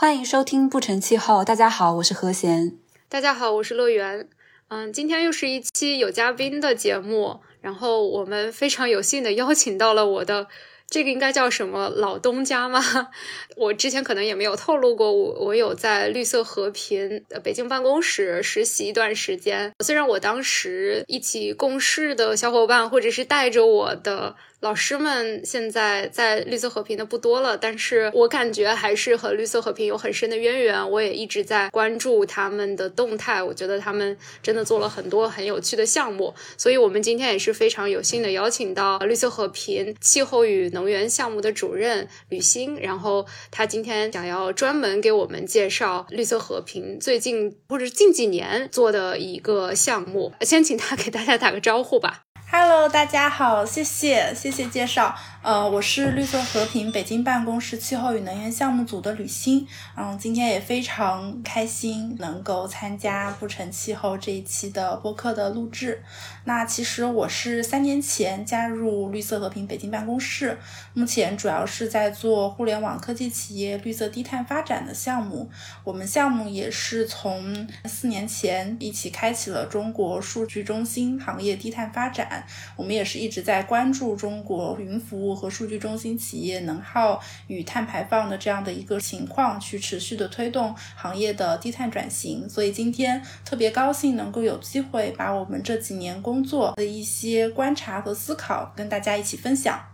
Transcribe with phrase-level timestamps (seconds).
[0.00, 1.44] 欢迎收听不成气候。
[1.44, 2.72] 大家好，我是何贤。
[3.10, 4.26] 大家好，我是乐园。
[4.68, 10.46] 嗯，今天又是一期有嘉宾的节目，然后我们非常有幸的邀请到了我的。
[10.88, 12.80] 这个应该叫什么老东家吗？
[13.58, 19.70] 我之前可能也没有透露过，我我有在绿色和平北京办公室实习一段时间。
[19.84, 24.36] 虽然我当时一起共事的小伙伴，或者是带着我的。
[24.60, 30.90] 老师们现在在绿色和平的不多了，但是我感觉还是和绿色和平有很深的渊源。
[30.90, 36.34] 我也一直在关注他们的动态，我觉得他们真的做了很多很有趣的项目。
[36.58, 50.34] 所以，我们今天也是非常有幸的邀请到绿色和平气候与能源项目的主任吕欣，然后他今天想要专门给我们介绍绿色和平最近或者近几年做的一个项目。
[50.42, 52.24] 先请他给大家打个招呼吧。
[52.52, 55.14] Hello，大家好，谢谢谢谢介绍。
[55.42, 59.66] 呃，我是绿色和平北京办公室气候与能源项目组的吕欣。
[59.96, 66.02] 嗯，今天也非常开心能够参加不成气候这一期的播客的录制。
[66.44, 70.58] 那其实我是三年前加入绿色和平北京办公室，
[70.92, 75.50] 目前主要是在做互联网科技企业绿色低碳发展的项目。
[75.84, 82.44] 我们项目也是从四年前一起开启了中国数据中心行业低碳发展。
[82.76, 85.29] 我们也是一直在关注中国云服务。
[85.34, 92.48] 和数据中心企业能耗与碳排放的这样的一个情况，去持续的推动行业的低碳转型。
[92.48, 99.89] 所以今天特别高兴能够有机会把我们这几年工作的一些观察和思考跟大家一起分享。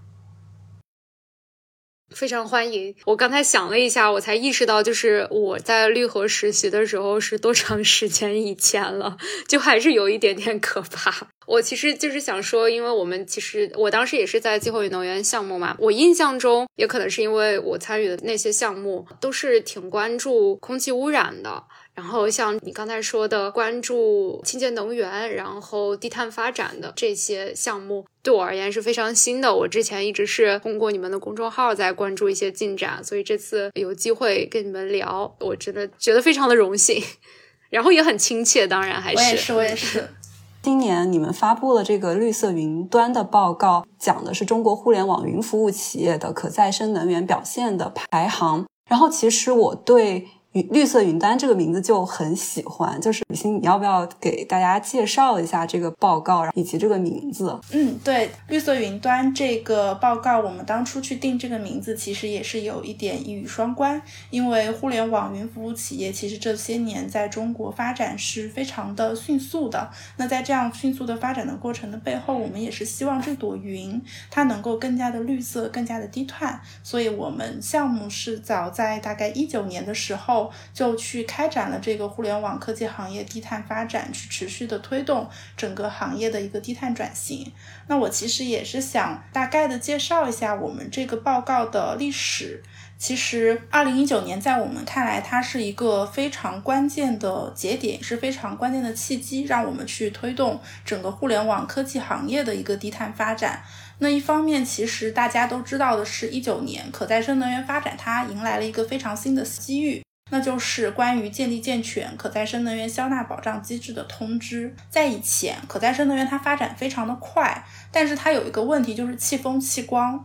[2.14, 2.94] 非常欢迎。
[3.04, 9.16] 我刚才想了一下，我才意识到，就是我在绿河实习的时候是多长时间以前了，
[9.48, 11.28] 就还是有一点点可怕。
[11.46, 21.64] 我其实就是想说，因为我们其实我当时也是在气候与能源项目嘛，我印象中也可能是因为我参与的那些项目都是挺关注空气污染的。
[21.96, 29.52] 然后像你刚才说的，关注清洁能源，然后低碳发展的这些项目，对我而言是非常新的。
[29.52, 37.02] 我之前一直是通过你们的公众号在关注一些进展，所以这次有机会跟你们聊，我真的觉得非常的荣幸，
[37.70, 38.66] 然后也很亲切。
[38.66, 40.08] 当然还是我也是，我也是。
[40.62, 48.66] 今年你们发布了这个绿色云端的报告，讲的是中国互联网云服务企业的可再生能源表现的排行。
[48.90, 50.28] 然后其实我对。
[50.64, 57.58] 绿色云端这个名字就很喜欢，就是雨欣，你要不要给大家介绍一下这个报告以及这个名字？
[57.72, 64.00] 嗯，对，绿色云端这个报告，我们当初去定这个名字，其实也是有一点一语双关，
[64.30, 69.90] 因为互联网云服务企业其实这些年在中国发展是非常的迅速的。
[70.16, 74.00] 那在这样迅速的发展的过程的背后，我们也是希望这朵云
[74.30, 76.60] 它能够更加的绿色，更加的低碳。
[76.82, 80.45] 所以我们项目是早在大概一九年的时候。
[80.72, 87.52] 就去开展了这个互联网科技行业低碳发展，去持续的推动整个行业的一个低碳转型。
[87.88, 92.62] 那我其实也是想大概的介绍一下我们这个报告的历史。
[92.98, 103.62] 其实，二零一九年在我们看来，它是一个非常关键的节点，是非常关键的契机，让我们去推动整个互联网科技行业的一个低碳发展。
[103.98, 110.05] 那一方面，其实大家都知道的是，一九年可再生能源发展它迎来了一个非常新的机遇。
[110.30, 114.74] 那就是关于建立健全可再生能源消纳保障机制的通知。
[114.90, 120.24] 在以前，可再生能源它发展非常的快，但是它有一个问题，就是气风、气光。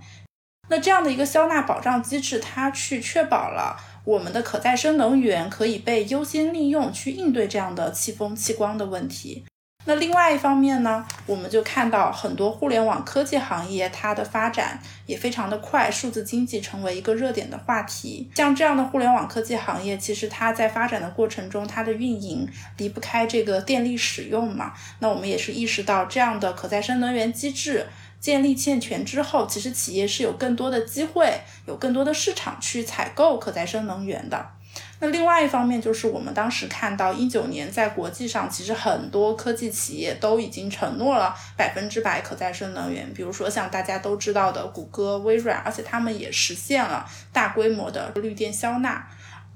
[0.69, 9.45] 那这样的一个消纳保障机制，它去确保了我们的可再生能源可以被优先利用，去应对这样的气风、气光的问题。
[9.86, 18.30] 那另外一方面呢，我们就看到很多互联网科技行业它的发展也非常的快，数字经济成为一个热点的话题。
[18.36, 22.48] 像这样的互联网科技行业，其实它在发展的过程中，它的运营
[22.78, 24.74] 离不开这个电力使用嘛。
[25.00, 27.88] 那我们也是意识到，这样的可再生能源机制
[28.19, 34.51] 建立健全之后，其实企业是有更多的机会，有更多的市场去采购可再生能源的。
[35.03, 47.03] 那另外一方面就是我们当时看到一九年在国际上，其实很多科技企业都已经承诺了百分之百可再生能源，比如说像大家都知道的谷歌、微软，而且他们也实现了
[47.33, 49.07] 大规模的绿电消纳。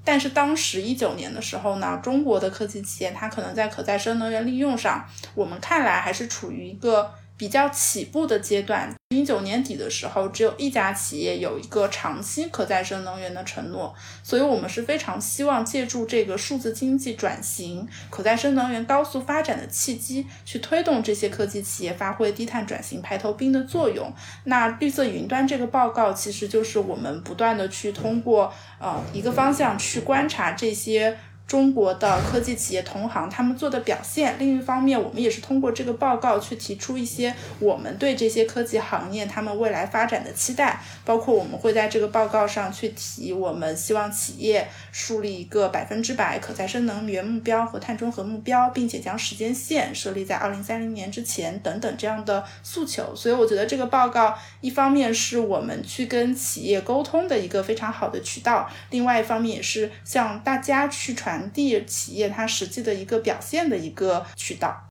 [0.04, 8.95] 但是当时一九年的时候呢，中国的科技企业它可能在可再生能源利用上，我们看来还是处于一个比较起步的阶段。
[9.10, 13.94] 一九年底的时候，只有一家企业有一个长期可再生能源的承诺，
[14.24, 24.12] 所以我们是非常希望借助这个数字经济转型、可再生能源高速发展的契机，去推动这些科技企业发挥低碳转型排头兵的作用。
[24.42, 31.16] 那绿色云端这个报告，其实就是我们不断的去通过呃一个方向去观察这些。
[31.46, 53.14] 中国的科技企业同行他们做的表现，另一方面，我们也是通过这个报告去提出一些我们对这些科技行业他们未来发展的期待，包括我们会在这个报告上去提，我们希望企业树立一个百分之百可再生能源目标和碳中和目标，并且将时间线设立在二零三零年之前等等这样的诉求。
[53.14, 61.35] 所以我觉得这个报告一方面是我们去跟企业沟通的一个非常好的渠道，另外一方面也是向大家去传。
[61.36, 64.88] 传递企业它实际的一个表现的一个渠道。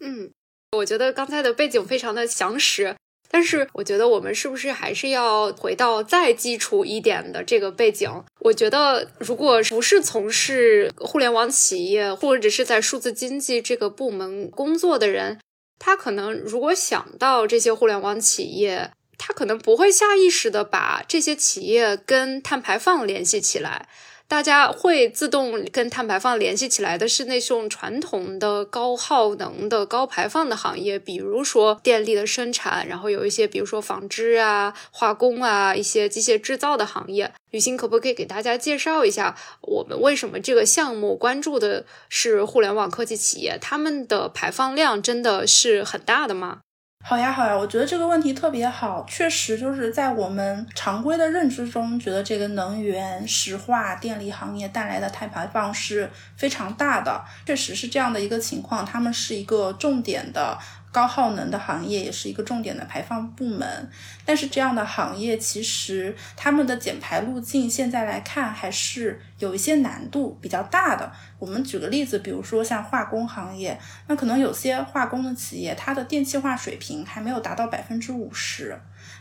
[0.00, 0.30] 嗯，
[0.72, 2.96] 我觉得刚才的背景非常的详实，
[3.30, 8.10] 但是我觉得我们是不是还是要回到再基础一点的这个背景？
[8.40, 15.38] 我觉得如果不是从事互联网企业或者是在数字经济这个部门工作的人，
[15.78, 23.86] 他可能如果想到这些互联网企业，他可能不会下意识的把这些企业跟碳排放联系起来。
[24.34, 37.32] 大家会自动跟碳排放联系起来的是那种传统的高耗能的高排放的行业，比如说电力的生产，然后有一些比如说纺织啊、化工啊、一些机械制造的行业。
[37.52, 46.62] 雨欣可不可以给大家介绍一下，我们为什么这个项目关注的是互联网科技企业，他们的排放量真的是很大的吗？
[47.06, 60.58] 好呀，好呀，我觉得这个问题特别好，确实就是在我们常规的认知中，觉得这个能源、石化、电力行业带来的碳排放是非常大的，确实是这样的一个情况，他们是一个重点的。
[60.94, 63.90] 高耗能的行业也是一个重点的排放部门，
[64.24, 71.10] 但是这样的行业其实他们的减排路径现在来看还是有一些难度比较大的。
[71.40, 73.76] 我们举个例子，比如说像化工行业，
[74.06, 78.78] 那可能有些化工的企业，它的电气化水平还没有达到百分之五十，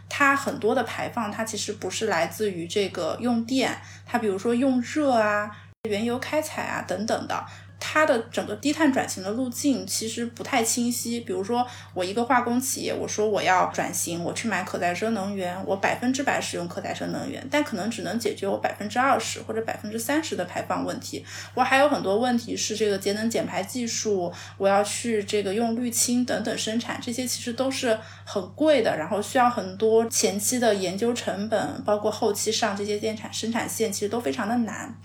[0.08, 3.76] 它很多的排放它其实不是来自于这个用电，
[4.06, 5.50] 它比如说用热啊、
[5.90, 7.44] 原油开采啊等等的。
[7.86, 11.20] 它的整个低碳转型的路径其实不太清晰。
[11.20, 21.26] 比如说，我一个化工企业，我说我要转型，我去买可再生能源，我百分之百使用可再生能源，但可能只能解决我百分之二十或者百分之三十的排放问题。
[21.54, 34.96] 我还有很多问题是这个节能减排技术，我要去这个用滤清等等生产，这些其实都是很贵的，然后需要很多前期的研究成本，包括后期上这些电产生产线，其实都非常的难。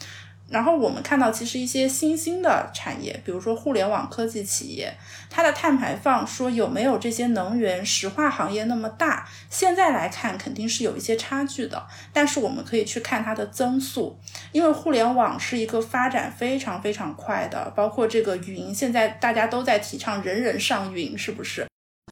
[0.50, 4.92] 然后我们看到，其实一些新兴的产业，比如说互联网科技企业，
[5.28, 9.28] 它的碳排放说有没有这些能源石化行业那么大？
[9.50, 11.86] 现在来看肯定是有一些差距的。
[12.12, 14.18] 但是我们可以去看它的增速，
[14.52, 21.66] 因为互联网是一个发展非常非常快的，包括这个云，现在大家都在提倡人人上云，是不是？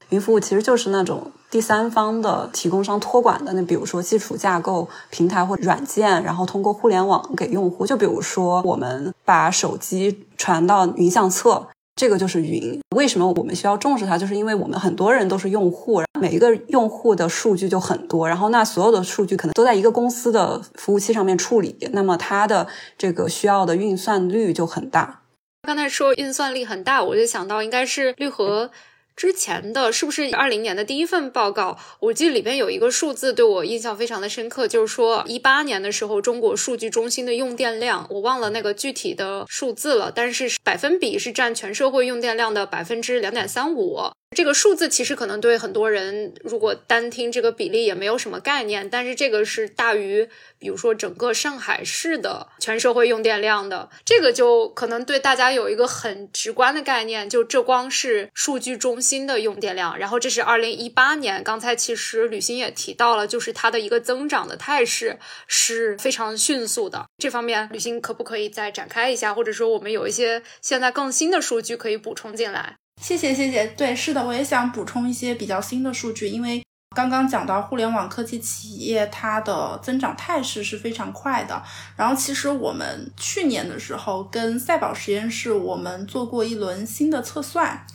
[0.09, 7.85] 云服务其实就是那种第三方的提供商托管的，那比如说基础架构平台或软件，然后通过互联网给用户。
[7.85, 12.79] 就比如说我们把手机传到云相册，这个就是云。
[12.95, 14.17] 为什么我们需要重视它？
[14.17, 25.21] 就是因为我们很多人都是用户，每一个用户的数据就很多，然后那所有的数据可能都在一个公司的服务器上面处理，那么它的这个需要的运算率就很大。
[25.63, 28.69] 刚才说运算力很大，我就想到应该是绿和。
[29.17, 31.75] 之前的是不是二零年的第一份报告？
[31.99, 43.99] 我记得里边有一个数字对我印象非常的深刻，就是说一八年的时候，中国数据中心的用电量，我忘了那个具体的数字了，但是百分比是占全社会用电量的百分之两点三五。
[44.35, 50.29] 这个数字其实可能对很多人，如果单听这个比例也没有什么概念，但是这个是大于，
[50.59, 65.17] 比如说整个上海市的全社会用电量的，这个就可能对大家有一个很直观的概念，就这光是数据中心的用电量，然后这是二零一八年，刚才其实吕欣也提到了，就是它的一个增长的态势
[65.47, 72.75] 是非常迅速的，这方面吕欣可不可以再展开一下，或者说我们有一些现在更新的数据可以补充进来？
[72.99, 76.61] 谢谢谢谢，对，是的，我也想补充一些比较新的数据，因为
[76.95, 81.61] 刚刚讲到互联网科技企业它的增长态势是非常快的。
[81.95, 87.85] 然后其实我们去年的时候跟赛宝实验室我们做过一轮新的测算，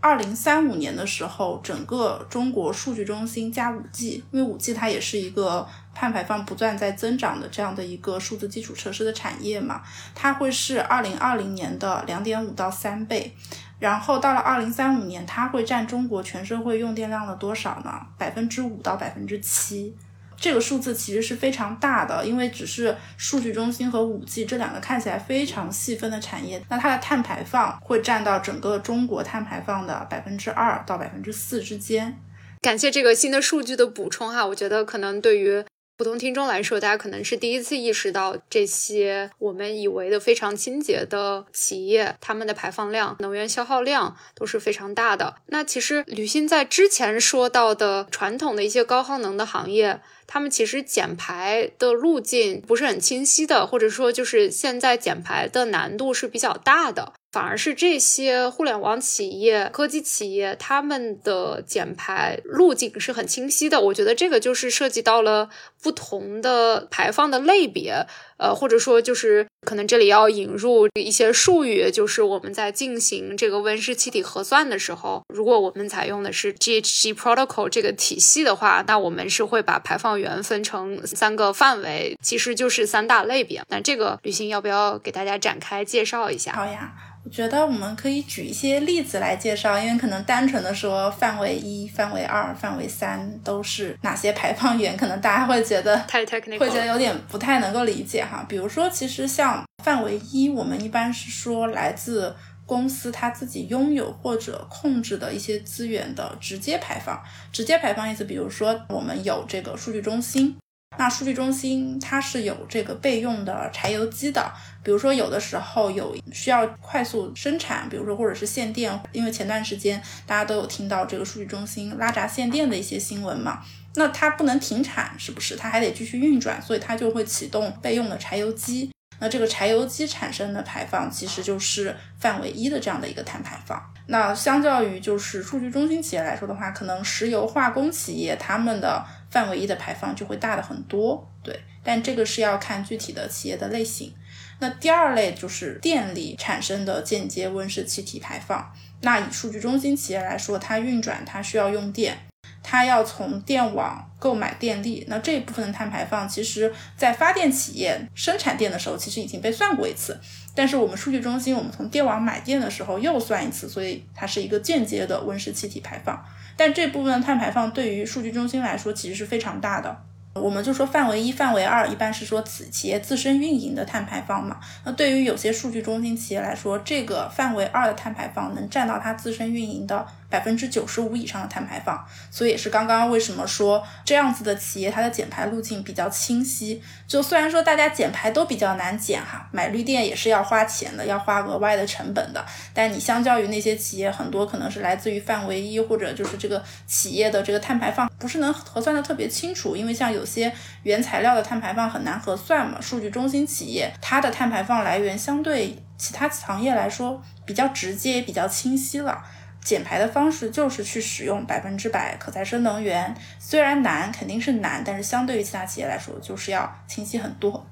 [0.00, 9.80] 二零三五年的时候，整个中国数据中心加五 G，因为五 G 它也是一个碳排放不断在增长的这样的一个数字基础设施的产业嘛，
[10.14, 13.34] 它会是二零二零年的两点五到三倍。
[13.82, 17.90] 然后到了二零三五年，它会占中国全社会用电量的多少呢？
[18.16, 19.92] 百分之五到百分之七。
[20.36, 32.16] 这个数字其实是非常大的，因为只是数据中心和五 G 这两个看起来非常细分的产业，那它的碳排放会占到整个中国碳排放的百分之二到百分之四之间。
[32.60, 35.64] 感谢这个新的数据的补充哈，我觉得可能对于。
[36.02, 45.36] 普通听众来说，大家可能是第一次意识到这些我们以为的非常清洁的企业，他们的排放量、能源消耗量都是非常大的。
[45.46, 57.12] 那其实吕欣在之前说到的传统的一些高耗能的行业，他们其实减排的路径不是很清晰的，或者说就是现在减排的难度是比较大的。
[57.30, 63.80] 反而是这些互联网企业、科技企业，他们的减排路径是很清晰的。
[63.80, 65.48] 我觉得这个就是涉及到了
[65.82, 68.06] 不同的排放的类别，
[68.38, 83.62] 呃，或者说就是可能这里要引入一些术语，就是我们在进行这个温室气体核算的时候，如果我们采用的是 GHG Protocol 这个体系的话，那我们是会把排放源分成三个范围，其实就是三大类别。
[83.68, 86.52] 那这个旅行要不要给大家展开介绍一下？
[86.52, 86.92] 好呀。
[87.24, 98.44] 我觉得我们可以举一些例子来介绍，因为可能单纯的说范围一、范围二、范围三都是哪些排放源，可能大家会得太 technical，会觉得有点不太能够理解哈。
[98.48, 102.34] 比如说，其实像范围一，我们一般是说来自
[102.66, 107.22] 公司它自己拥有或者控制的一些资源的直接排放。
[107.52, 110.56] 直接排放意思，比如说我们有这个数据中心。
[110.98, 114.52] 那数据中心它是有这个备用的柴油机的，
[114.82, 123.62] 比如说有的时候有需要快速生产，比如说或者是限电，因为前段时间大家都有听到这个数据中心拉闸限电的一些新闻嘛，
[123.94, 125.56] 那它不能停产，是不是？
[125.56, 128.90] 它还得继续运转，所以它就会启动备用的柴油机。
[129.18, 133.80] 那这个柴油机产生的排放其实就是范围一的这样的一个碳排放。
[134.06, 139.04] 那相较于就是数据中心企业来说的话，可能石油化工企业他们的。
[139.32, 144.12] 范围一的排放就会大的很多，对，但这个是要看具体的企业的类型。
[144.58, 148.70] 那第二类就是电力产生的间接温室气体排放。
[149.00, 152.18] 那以数据中心企业来说，它运转它需要用电，
[152.62, 155.04] 它要从电网购买电力。
[155.08, 160.18] 那这一部分的碳排放，其实在发电企业生产电的时候，其实已经被算过一次。
[160.54, 166.22] 但是我们数据中心，我们从电网买电的时候又算一次，所以它是一个间接的温室气体排放。
[166.56, 169.96] 但这部分碳排放对于数据中心来说，其实是非常大的。
[170.34, 174.58] 我们就说范围一、范围二，一般是说此企业自身运营的碳排放嘛。
[174.82, 182.04] 那对于有些数据中心企业来说，这个范围二的碳排放能占到它自身运营的百分之九十五以上的碳排放。
[182.32, 186.82] 所以也是刚刚为什么说这样子的企业，它的减排路径比较清晰。
[187.06, 192.44] 就虽然说大家减排都比较难减哈，买绿电也是要花钱的，要花额外的成本的。
[192.74, 200.26] 但你相较于那些企业，很多可能是来自于范围一，或者就是这个企业的这个碳排放不是能核算的特别清楚，因为像有。
[200.32, 200.50] 些
[200.84, 209.22] 原材料的碳排放很难核算嘛，数据中心企业它的碳排放来源相对其他行业来说比较直接、比较清晰了。
[209.64, 217.64] 减排的方式就是去使用百分之百可再生能源，虽然难，肯定是难，但是相对于其他企业来说，就是要清晰很多。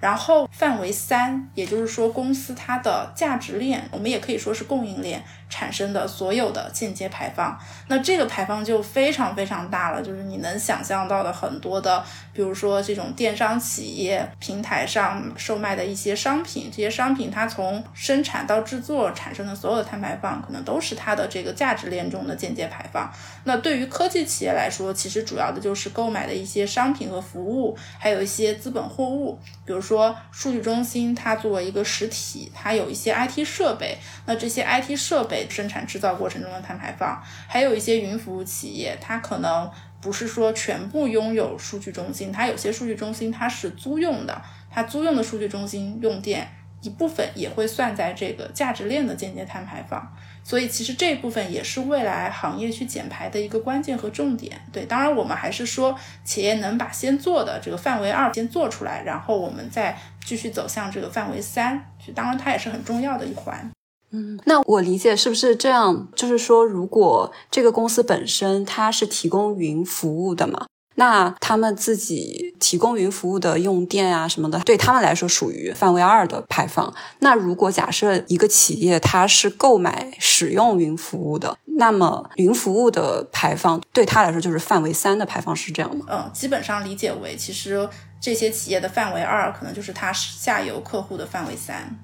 [0.00, 5.20] 然后范围三，也就是说公司它的价值链，我们也可以说是供应链。
[5.48, 23.10] 产生的所有的间接排放，那这个排放就非常非常大了，就是你能想象到的很多的，比如说这种电商企业平台上售卖的一些商品，这些商品它从生产到制作产生的所有的碳排放，可能都是它的这个价值链中的间接排放。
[23.44, 35.37] 那对于科技企业来说，其实主要的就是购买的一些商品和服务，还有一些资本货物，比如说数据中心，它作为一个实体，它有一些 IT 设备，那这些 IT 设备。
[35.50, 44.40] 生产制造过程中的碳排放，还有一些云服务企业，它可能不是说全部拥有数据中心，它有些数据中心它是租用的，
[44.70, 46.48] 它租用的数据中心用电
[46.80, 54.56] 一部分也会算在这个价值链的间接碳排放，所以其实这一部分也是未来行业去减排的一个关键和重点。
[54.72, 63.68] 对，当然我们还是说企业能把先做的这个范围二先做出来，然后我们再继续走向这个范围三，当然它也是很重要的一环。
[64.10, 66.08] 嗯，那我理解是不是这样？
[66.14, 76.92] 就是说，如果这个公司本身它是提供云服务的嘛，那他们自己提供云服务的用电啊什么的，对他们来说属于范围二的排放。
[77.20, 86.06] 那如果假设一个企业它是购买使用云服务的，那么云服务的排放对他来说就是范围三的排放，是这样吗？
[86.08, 87.88] 嗯，基本上理解为，其实
[88.20, 91.98] 这些企业的范围二可能就是它下游客户的范围三。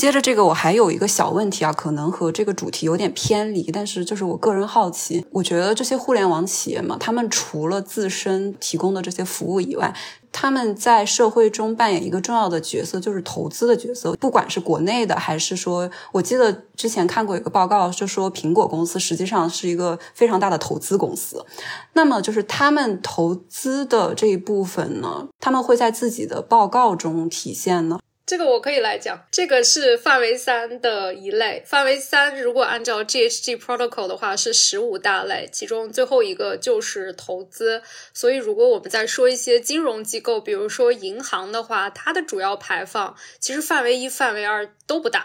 [0.00, 9.94] 接着这个，我还有一个小问题啊，可能和这个主题有点偏离，但是就是我个人好奇，我觉得这些互联网企业嘛，他们除了自身提供的这些服务以外，
[10.32, 14.14] 他们在社会中扮演一个重要的角色，就是投资的角色。
[14.14, 21.44] 不管是国内的，还是说，我记得之前看过一个报告，就说苹果公司实际上是一个非常大的投资公司。
[21.92, 27.98] 那么，就是他们投资的这一部分呢，他们会在自己的报告中体现呢？
[28.30, 31.64] 这个我可以来讲，这个是范围三的一类。
[31.66, 37.82] 范围三如果按照 GHG Protocol 的话是十五大类，其中最后一个就是投资。
[38.14, 45.24] 所以如果我们再说一些金融机构，比如说银行的话，它的主要排放其实范围一、范围二都不大，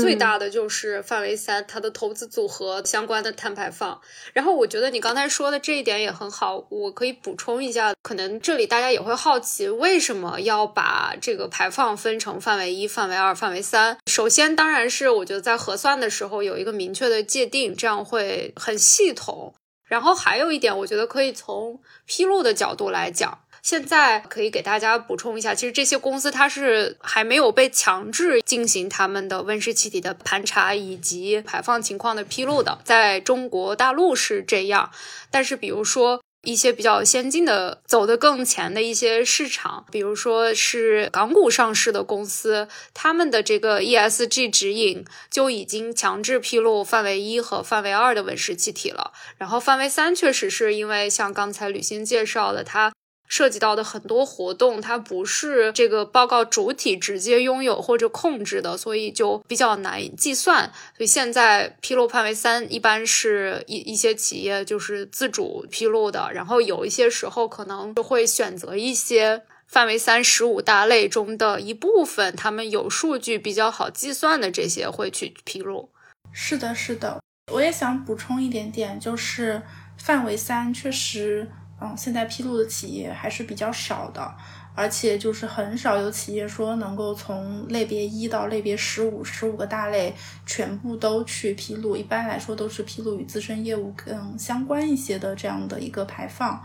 [0.00, 4.00] 最大的就是范围三，它的投资组合相关的碳排放。
[4.32, 12.40] 然后我觉得你刚才说的这一点也很好，我可以补充一下，可能这里大家也会好奇，为什么要把这个排放分成？
[12.40, 13.98] 范围一、范围二、范围三。
[14.06, 19.52] 首先，当然是我觉得在核算的时候有一个明确的界定，这样会很系统。
[19.84, 23.40] 然后还有一点，我觉得可以从披露的角度来讲。
[23.62, 32.78] 现在可以给大家补充一下，其实这些公司它是还没有被强制进行他们的温室气体的盘查以及排放情况的披露的。
[32.84, 34.90] 在中国大陆是这样，
[35.30, 36.20] 但是比如说。
[36.44, 49.12] 一些比较先进的、走得更前的一些市场，比如说是港股上市的公司，他们的这个 ESG 指引就已经强制披露范围一和范围二的温室气体了。
[49.38, 52.92] 然后范围三确实是因为像刚才吕欣介绍的，它。
[53.28, 60.70] 涉及到的很多活动，它不是这个报告主体直接拥有或者控制的，所以就比较难计算。
[60.96, 75.90] 所以现在披露范围三，一般是一一些企业就是自主披露的，然后有一些时候可能就会选择一些范围三十五大类中的一部分，他们有数据比较好计算的这些会去披露。
[76.32, 79.62] 是的，是的，我也想补充一点点，就是
[79.96, 81.50] 范围三确实。
[81.82, 84.34] 嗯，现在披露的企业还是比较少的，
[84.74, 90.14] 而且就是很少有企业说能够从类别一到类别十五，十五个大类
[90.46, 91.96] 全部都去披露。
[91.96, 96.62] 一般来说都是披露与自身业务更相关一些的这样的一个排放。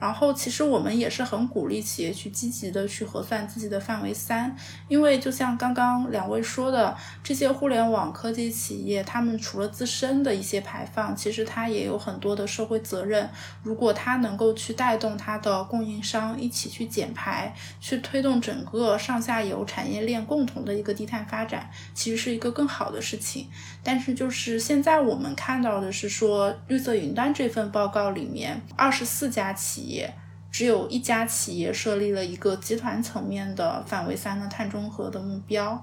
[0.00, 4.56] 然后，其实我们也是很鼓励企业去积极的去核算自己的范围三，
[4.88, 13.28] 因为就像刚刚两位说的，这些互联网科技企业，他们除了自身的一些排放，其实它也有很多的社会责任。
[13.62, 23.48] 如果它能够去带动它的供应商一起去减排，去推动整个上下游产业链共同的一个低碳发展，其实是一个更好的事情。
[23.82, 30.12] 但是，就是现在我们看到的是说，绿色云端这份报告里面，二十四家企业。
[30.52, 35.80] 只有一家企业设立了一个集团层面的范围三的碳中和的目标。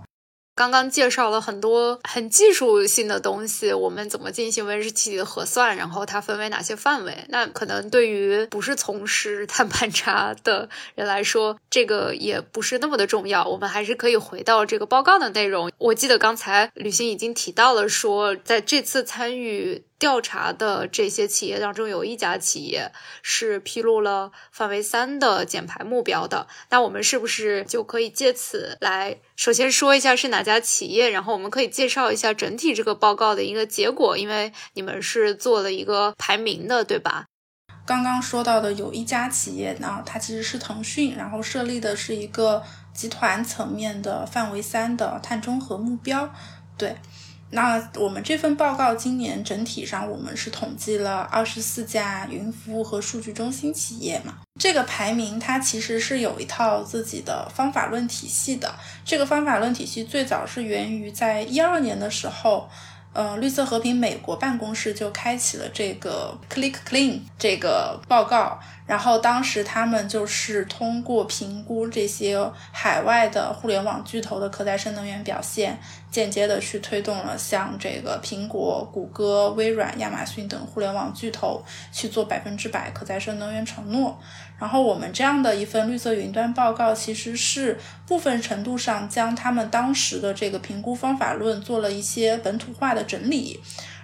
[0.57, 7.25] 刚刚介绍了很多很技术性的东西，我们怎么进行温室气体的核算，然后它分为哪些范围？
[7.29, 13.45] 那可能对于不是从事碳盘查的人来说，这个也不是那么的重要。
[13.45, 15.71] 我们还是可以回到这个报告的内容。
[15.77, 19.83] 我记得刚才吕欣已经提到了，说在这次参与。
[19.99, 26.47] 调查的这些企业当中，有一家企业是披露了范围三的减排目标的。
[26.69, 31.09] 那我们是不是就可以借此来首先说一下是哪家企业？
[31.09, 37.25] 然后我们可以介绍一下整体这个报告的一个结果，因为你们是做了一个排名的，对吧？
[37.85, 42.61] 刚刚说到的有一家企业呢，它其实是腾讯，然后设立的是一个
[42.93, 46.31] 集团层面的范围三的碳中和目标，
[46.77, 46.97] 对。
[47.49, 54.39] 那我们这份报告今年整体上，我们是统计了二十四家云服务和数据中心企业嘛？
[54.59, 58.75] 这个排名它其实是有一套自己的方法论体系的。
[59.05, 62.69] 这个方法论体系最早是源于在一二年的时候。
[63.13, 72.37] 呃，绿色和平美国办公室就开启了这个 Click Clean 这个报告，然后当时他们就是通过评估这些
[72.71, 75.79] 海外的互联网巨头的可再生能源表现，
[76.17, 84.19] 间接的去推动了像这个苹果、谷歌、微软、亚马逊等互联网巨头去做百分之百可再生能源承诺。
[84.57, 87.77] 然后我们这样的一份绿色云端报告，其实是
[88.07, 93.59] 部分程度上将他们当时的这个评估方法论做了一些本土化的整理。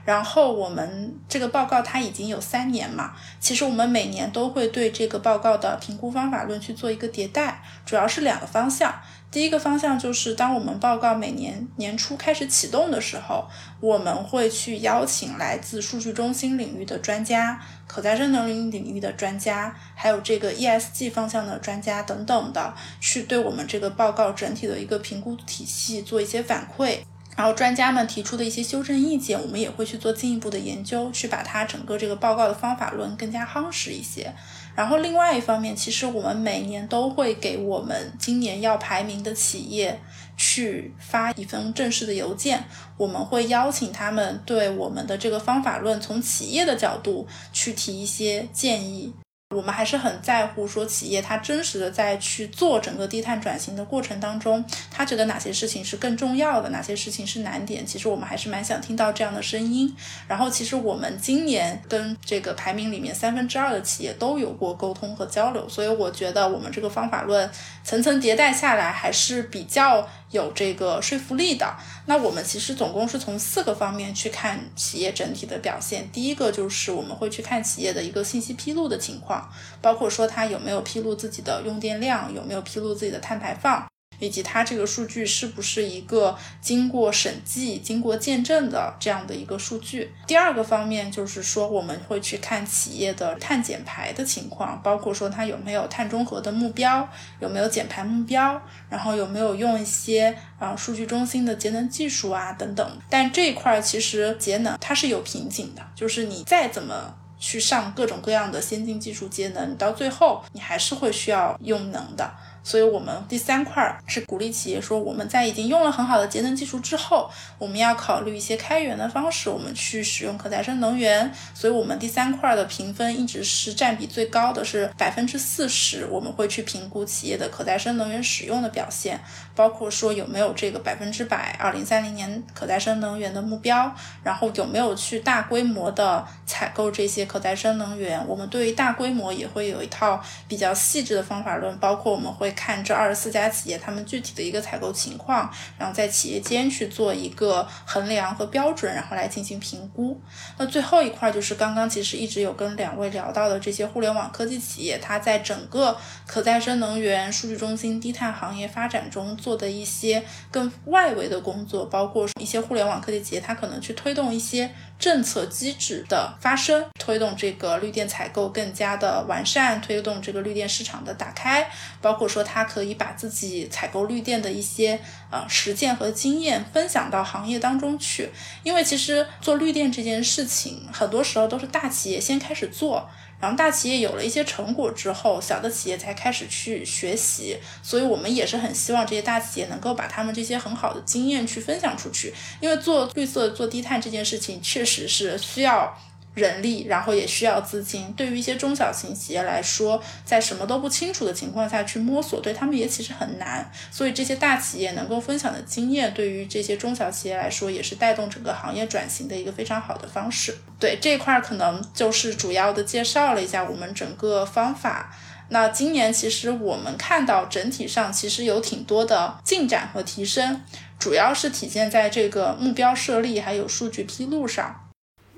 [0.06, 8.94] 然后我们这个报告它已经有三年嘛，其实我们每年都会对这个报告的评估方法论去做一个迭代，主要是两个方向。
[9.34, 27.00] 第一个方向就是，当我们报告每年年初开始启动的时候，我们会去邀请来自数据中心领域的专家、可再生能源领域的专家，还有这个 ESG 方向的专家等等的，去对我们这个报告整体的一个评估体系做一些反馈。
[27.36, 34.32] 然后专家们提出的一些修正意见，我们也会去做进一步的研究，去把它整个这个报告的方法论更加夯实一些。
[34.76, 40.00] 然后另外一方面，其实我们每年都会给我们今年要排名的企业
[40.36, 42.64] 去发一封正式的邮件，
[42.98, 49.14] 我们会邀请他们对我们的这个方法论从企业的角度去提一些建议。
[49.54, 57.86] 我们还是很在乎说企业它真实的在去做整个低碳转型的过程当中，他觉得哪些事情是更重要的，哪些事情是难点。
[57.86, 59.96] 其实我们还是蛮想听到这样的声音。
[60.28, 67.50] 然后其实我们今年跟这个排名里面三分之二的企业都有过沟通和交流，所以我觉得我们这个方法论
[67.84, 70.08] 层层迭代下来还是比较。
[70.34, 76.10] 有这个说服力的，那我们其实总共是从四个方面去看企业整体的表现。
[76.12, 79.48] 第一个就是我们会去看企业的一个信息披露的情况，
[79.80, 83.93] 包括说它有没有披露自己的用电量，有没有披露自己的碳排放。
[84.24, 90.14] 以及它这个数据是不是一个经过审计、经过见证的这样的一个数据？
[90.26, 97.06] 第二个方面就是说，我们会去看企业的碳减排的情况，包括说它有没有碳中和的目标，
[97.42, 102.98] 有没有减排目标，然后有没有用一些啊数据中心的节能技术啊等等。
[103.10, 112.34] 但这一块其实节能它是有瓶颈的，就是你再怎么去上各种各样的先进技术节能，你到最后你还是会需要用能的。
[112.64, 121.30] 所以，我们第三块是鼓励企业说，我们在已经用了很好的节能技术之后，我们要考虑一些开源的方式，我们去使用可再生能源。
[121.54, 126.08] 所以，我们第三块的评分一直是占比最高的，是百分之四十。
[126.10, 129.20] 我们会去评估企业的可再生能源使用的表现，
[129.56, 138.26] 包括说有没有这个百分之百二零三零年可再生能源的目标，然后有没有去大规模的采购这些可再生能源。
[138.26, 142.54] 我们对于大规模也会有一套比较细致的方法论，包括我们会。
[142.56, 150.18] 看这二十四家企业，他们具体的一个采购情况，然后在企业间去做一个衡量和标准，然后来进行评估。
[150.58, 164.72] 那最后一块就是刚刚其实一直有跟两位聊到的这些互联网科技企业，它在整个可再生能源、数据中心、低碳行业发展中做的一些更外围的工作，包括一些互联网科技企业，它可能去推动一些。
[165.00, 174.98] 政策机制的发生，推动这个绿电采购更加的完善，推动这个绿电市场的打开，包括说它可以把自己采购绿电的一些
[175.30, 178.30] 呃实践和经验分享到行业当中去。
[178.64, 183.10] 因为其实做绿电这件事情，很多时候都是大企业先开始做。
[183.44, 195.94] 然后大企业有了一些成果之后，小的企业才开始去学习，所以我们也是很希望这些大企业能够把他们这些很好的经验去分享出去，因为做绿色、做低碳这件事情确实是需要。
[196.34, 198.12] 人力，然后也需要资金。
[198.14, 203.72] 对于一些中小型企业来说，在什么都不清楚的情况下去摸索，对他们也其实很难。
[203.92, 210.58] 所以这些大企业能够分享的经验，对于这些中小企业来说，也是带动整个行业转型的一个非常好的方式。
[210.80, 215.16] 对这块可能就是主要的介绍了一下我们整个方法。
[215.50, 220.62] 那今年其实我们看到整体上其实有挺多的进展和提升，
[220.98, 224.83] 主要是体现在这个目标设立还有数据披露上。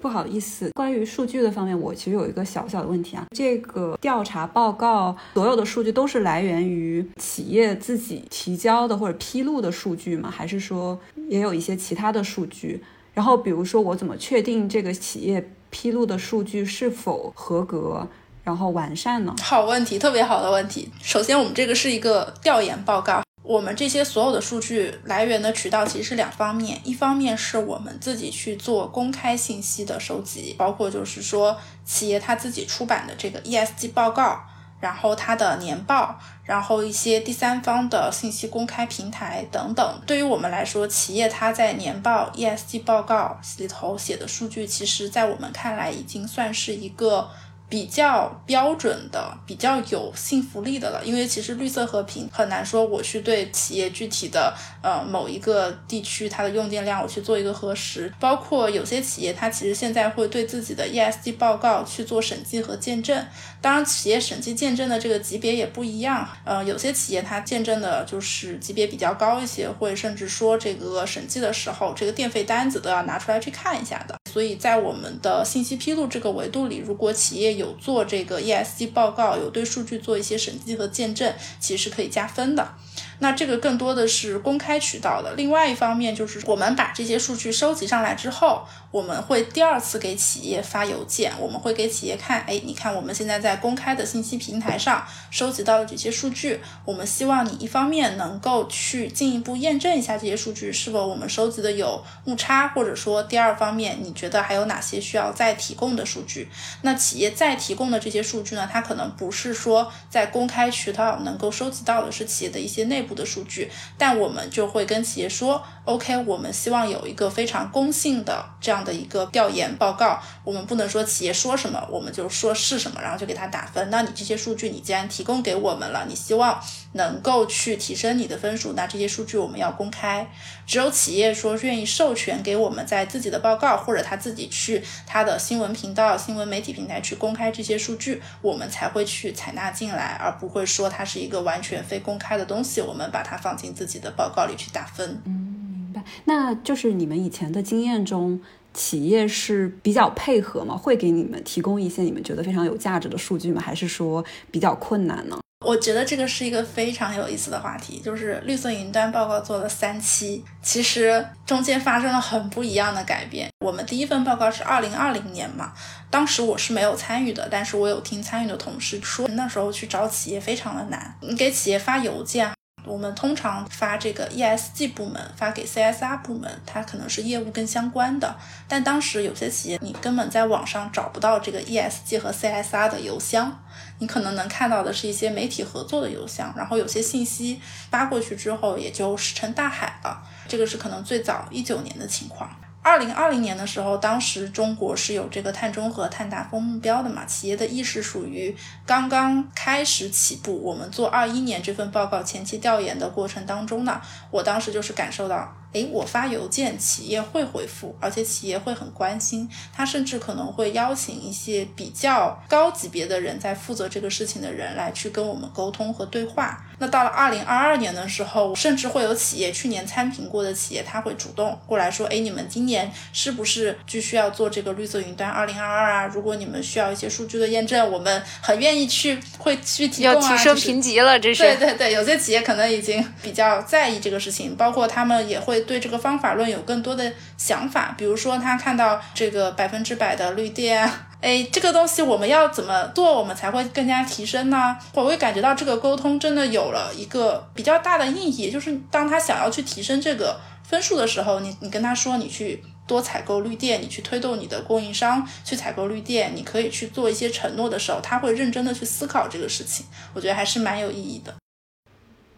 [0.06, 3.26] 不好意思，关于数据的方面，我其实有一个小小的问题啊。
[3.36, 10.30] 这个调查报告所有的数据都是来源于企业自己提交的或者披露的数据吗？
[10.30, 12.84] 还是说也有一些其他的数据？
[13.16, 18.08] 然后比如说我怎么确定这个企业披露的数据是否合格，
[18.44, 19.34] 然后完善呢？
[19.42, 20.88] 好问题，特别好的问题。
[21.02, 23.24] 首先，我们这个是一个调研报告。
[23.48, 31.56] 我们这些所有的数据来源的渠道其实是两方面，一方面是我们自己去做公开信息的收集，包括就是说
[31.86, 34.42] 企业它自己出版的这个 ESG 报告，
[34.80, 40.02] 然后它的年报，然后一些第三方的信息公开平台等等。
[40.08, 47.30] 对于我们来说，企业它在年报 ESG 报告里头写的数据，其实在我们看来已经算是一个。
[47.68, 63.26] 比较标准的、比较有信服力的了，因为其实绿色和平很难说我去对企业具体的呃某一个地区它的用电量我去做一个核实，包括有些企业它其实现在会对自己的 ESG 报告去做审计和见证，
[63.60, 82.74] 当然企业审计见证的这个级别也不一样，呃有些企业它见证的就是级别比较高一些，会甚至说这个审计的时候这个电费单子都要拿出来去看一下的，所以在我们的信息披露这个维度里，如果企业有做这个 ESG 报告，有对数据做一些审计和见证，其实是可以加分的。
[83.20, 85.34] 那这个更多的是公开渠道的。
[85.36, 106.50] 另外一方面就是我们把这些数据收集上来之后，我们会第二次给企业发邮件，我们会给企业看，哎，你看我们现在在公开的信息平台上收集到了这些数据，我们希望你一方面能够去进一步验证一下这些数据是否我们收集的有误差，或者说第二方面你觉得还有哪些需要再提供的数据？
[106.82, 123.90] 那企业再提供的这些数据呢，它可能不是说在公开渠道能够收集到的，是企业的一些内的数据，但我们就会跟企业说，OK，我们希望有一个非常公信的这样的一个调研报告，我们不能说企业说什么我们就说是什么，然后就给他打分。
[123.90, 126.62] 那你这些数据你既然提供给我们了，你希望
[126.94, 130.30] 能够去提升你的分数，那这些数据我们要公开。
[130.66, 145.22] 只有企业说愿意授权给我们在自己的报告或者他自己去他的新闻频道、新闻媒体平台去公开这些数据，我们才会去采纳进来，而不会说它是一个完全非公开的东西，我们把它放进自己的报告里去打分。
[145.26, 145.32] 嗯，
[145.72, 146.04] 明白。
[146.26, 148.42] 那就是你们以前的经验中，
[148.76, 150.76] 企业是比较配合吗？
[150.78, 153.60] 会给你们提供一些你们觉得非常有价值的数据吗？
[153.60, 155.40] 还是说比较困难呢？
[155.66, 163.50] 我觉得这个是一个非常有意思的话题，就是绿色云端报告做了三期，其实中间发生了很不一样的改变。
[163.66, 165.74] 我们第一份报告是二零二零年嘛，
[166.12, 172.52] 当时我是没有参与的，但是我有听参与的同事说，那时候去找企业非常的难，你给企业发邮件。
[172.86, 178.36] 我们通常发这个 ESG 部门发给 CSR 部门，它可能是业务更相关的。
[178.68, 183.64] 但当时有些企业你根本在网上找不到这个 ESG 和 CSR 的邮箱，
[184.00, 190.24] 你可能能看到的是一些媒体合作的邮箱，然后有些信息发过去之后也就石沉大海了。
[190.48, 192.50] 这个是可能最早一九年的情况。
[192.86, 197.26] 二零二零年的时候，当时中国是有这个碳中和、碳达峰目标的嘛？
[197.26, 200.56] 企业的意识属于刚刚开始起步。
[200.62, 205.52] 我们做二一年这份报告前期调研的过程当中呢，我当时就是感受到。
[205.74, 216.66] 诶，我发邮件，企业会回复，而且企业会很关心，他甚至可能会邀请一些比较高级别的人，在负责这个事情的人来去跟我们沟通和对话。
[216.78, 226.06] 那到了二零二二年的时候，甚至会有企业去年参评过的企业，他会主动过来说，诶，你们今年是不是就需要做这个绿色云端二零二二啊？
[226.08, 230.32] 如果你们需要一些数据的验证，我们很愿意去，会去提供啊。
[230.32, 231.44] 要提升评级了，这是。
[231.44, 235.65] 对对对，有些企业可能已经比较在意这个事情，包括他们也会。
[235.66, 244.78] 对这个方法论有更多的想法，比如说他看到这个百分之百的绿电，哎，这个东西我们要怎么做，我们才会更加提升呢？
[244.94, 261.34] 我会感觉到这个沟通真的有了一个比较大的意义，就是当他想要去提升这个分数的时候，你你跟他说你去多采购绿电，你去推动你的供应商去采购绿电，你可以去做一些承诺的时候，他会认真的去思考这个事情，我觉得还是蛮有意义的。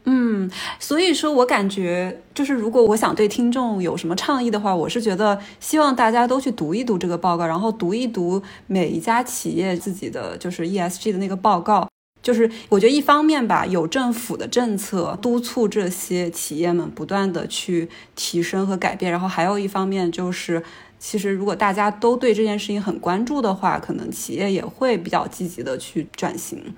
[0.10, 11.86] 嗯，所以说我感觉就是，如果我想对听众有什么倡议的话，我是觉得希望大家都去读一读这个报告，然后读一读每一家企业自己的就是 ESG 的那个报告。
[12.24, 20.64] 就是我觉得一方面吧，有政府的政策督促这些企业们不断的去提升和改变，然后还有一方面就是，
[20.98, 26.76] 其实如果大家都对这件事情很关注的话，可能企业也会比较积极的去转型。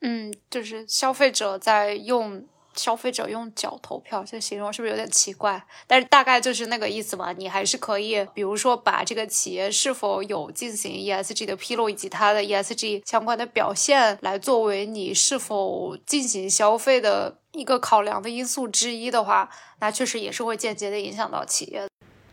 [0.00, 2.44] 嗯，就是消费者在用。
[2.74, 5.62] 消费者用脚投票，这形容是不是有点奇怪？
[5.86, 7.32] 但是大概就是那个意思嘛。
[7.32, 19.48] 你还是可以，比如说把这个企业是否有进行 ESG 的披露，以及它的 ESG 相关的表现，来作为你是否进行消费的一个考量的因素之一的话，
[19.80, 21.86] 那确实也是会间接的影响到企业。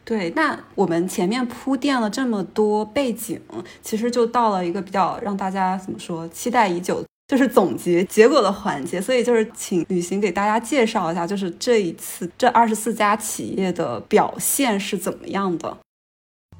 [0.05, 3.39] 对，那我们前面铺垫了这么多背景，
[3.83, 7.03] 其实就到了一个比较让大家怎么说期待已久。
[7.29, 15.77] 就是总结结果的环节，所以就是请旅行给大家介绍一下，就是这一次这二十四家企业的表现是怎么样的。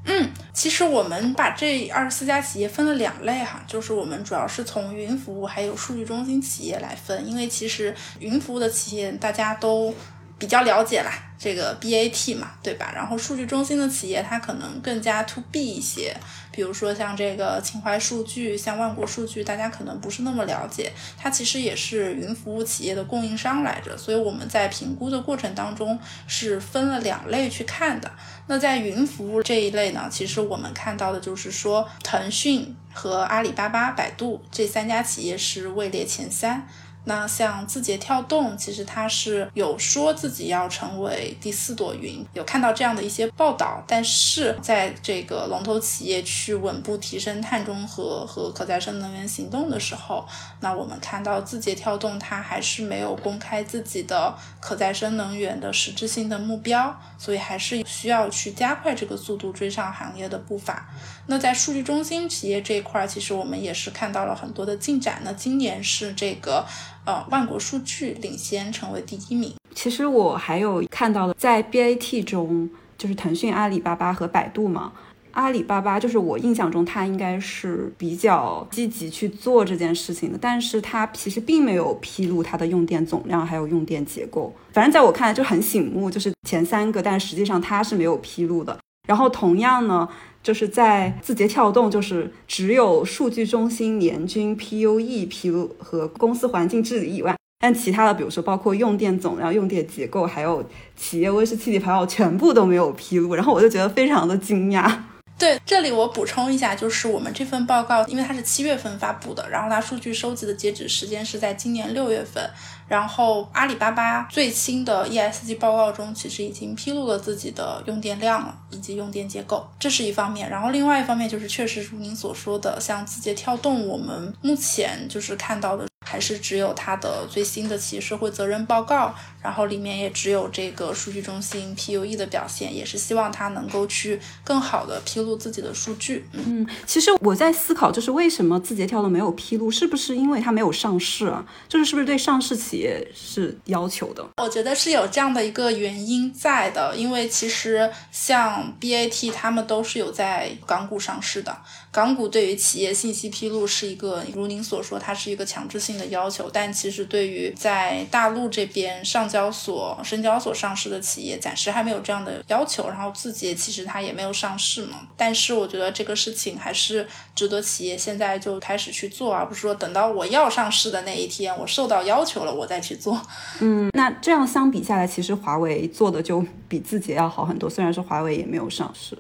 [0.06, 9.92] 嗯，其实我们把这二十四家企业分了两类哈，就是我们主要是从云服务还有数据中心企业来分，因为其实云服务的企业大家都
[10.40, 12.92] 比较了解啦，这个 BAT 嘛，对吧？
[12.96, 16.16] 然后数据中心的企业它可能更加 to B 一些。
[16.52, 23.98] 比如说像这个秦淮数据，像万国数据，大家可能不是那么了解，它其实也是云服务企业的供应商来着。
[23.98, 28.12] 所以我们在评估的过程当中是分了两类去看的。
[28.48, 36.68] 那在云服务这一类呢，其实我们看到的就是说，腾讯和阿里巴巴、百度这三家企业是位列前三。
[37.06, 43.84] 那像字节跳动，其实它是有说自己要成为第四朵云，有看到这样的一些报道。
[43.88, 50.28] 但是在这个龙头企业去稳步提升碳中和和可再生能源行动的时候，
[50.60, 60.88] 那我们看到字节跳动它还是没有公开自己的可再生能源的实质性的目标，所以还是需要去加快这个速度，追上行业的步伐。
[61.30, 65.22] 那在数据中心企业这一块，其实我们也是看到了很多的进展。
[65.24, 66.66] 那今年是这个。
[67.06, 69.52] 呃，万国数据领先成为第一名。
[69.74, 74.92] 其实我还有看到了，在 BAT 中，就是腾讯、阿里巴巴和百度嘛。
[75.32, 84.54] 阿里巴巴就是我印象中，它应该是比较积极去做这件事情的，但是它其实并没有披露它的用电总量还有用电结构。
[84.72, 88.78] 反正在我看来就很醒目，就是前三个，但实际上它是没有披露的。
[89.10, 90.08] 然后同样呢。
[90.42, 100.64] 就是在字节跳动，就是只有数据中心年均 PUE 披露和公司环境治理以外，但其他的，比如说包括用电总量、用电结构，还有
[100.96, 103.36] 企业温室气体排放，全部都没有披露。
[103.36, 104.90] 然后我就觉得非常的惊讶。
[105.38, 112.50] 对，这里我补充一下，就是我们这份报告，因为它是七月份发布的，然后它数据收集的截止时间是在今年六月份。
[112.90, 120.50] 然后阿里巴巴最新的 ESG 报告中，其实已经披露了自己的用电量了以及用电结构，这是一方面。
[120.50, 125.88] 然后另外一方面就是，确实如您所说的，像字节跳动，我们目前就是看到的。
[126.06, 136.26] 还是只有它的最新的企业社会责任报告，然后里面也只有这个数据中心 PUE 的表现，也是希望它能够去更好的披露自己的数据。
[136.32, 141.46] 嗯，其实我在思考，就是为什么字节跳动没有披露，是不是因为它没有上市啊？
[141.68, 144.26] 就是是不是对上市企业是要求的？
[144.38, 151.56] 我觉得是有这样的一个原因在的，因为其实像 BAT 他们都是有在港股上市的。
[151.92, 156.50] 港股对于企业信息披露是一个，如您所说，它是一个强制性的要求。
[156.52, 162.88] 但其实对于在大陆这边上交所、深交所上市的企业，暂时还没有这样的要求。
[162.88, 165.08] 然后字节其实它也没有上市嘛。
[165.18, 173.20] 但是我觉得这个事情还是值得企业现在就开始去做，而不是说等到我要上市的那一天，我受到要求了我再去做。
[173.62, 177.70] 嗯，那这样相比下来，其实华为做的就比字节要好很多。
[177.70, 179.18] 虽然说华为也没有上市。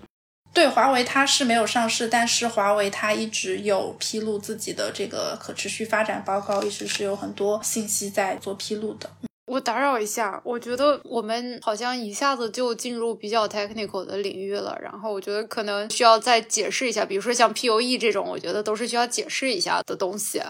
[0.51, 9.09] 对华为，它是没有上市，但是华为它一直有披露自己的这个可持续发展报告，一直是有很多信息在做披露的。
[9.45, 20.41] 我打扰一下，我觉得我们好像一下子就进入比较 technical 的领域了，然后我觉得可能需要再解释一下，比如说像 PUE 这种，我觉得都是需要解释一下的东西。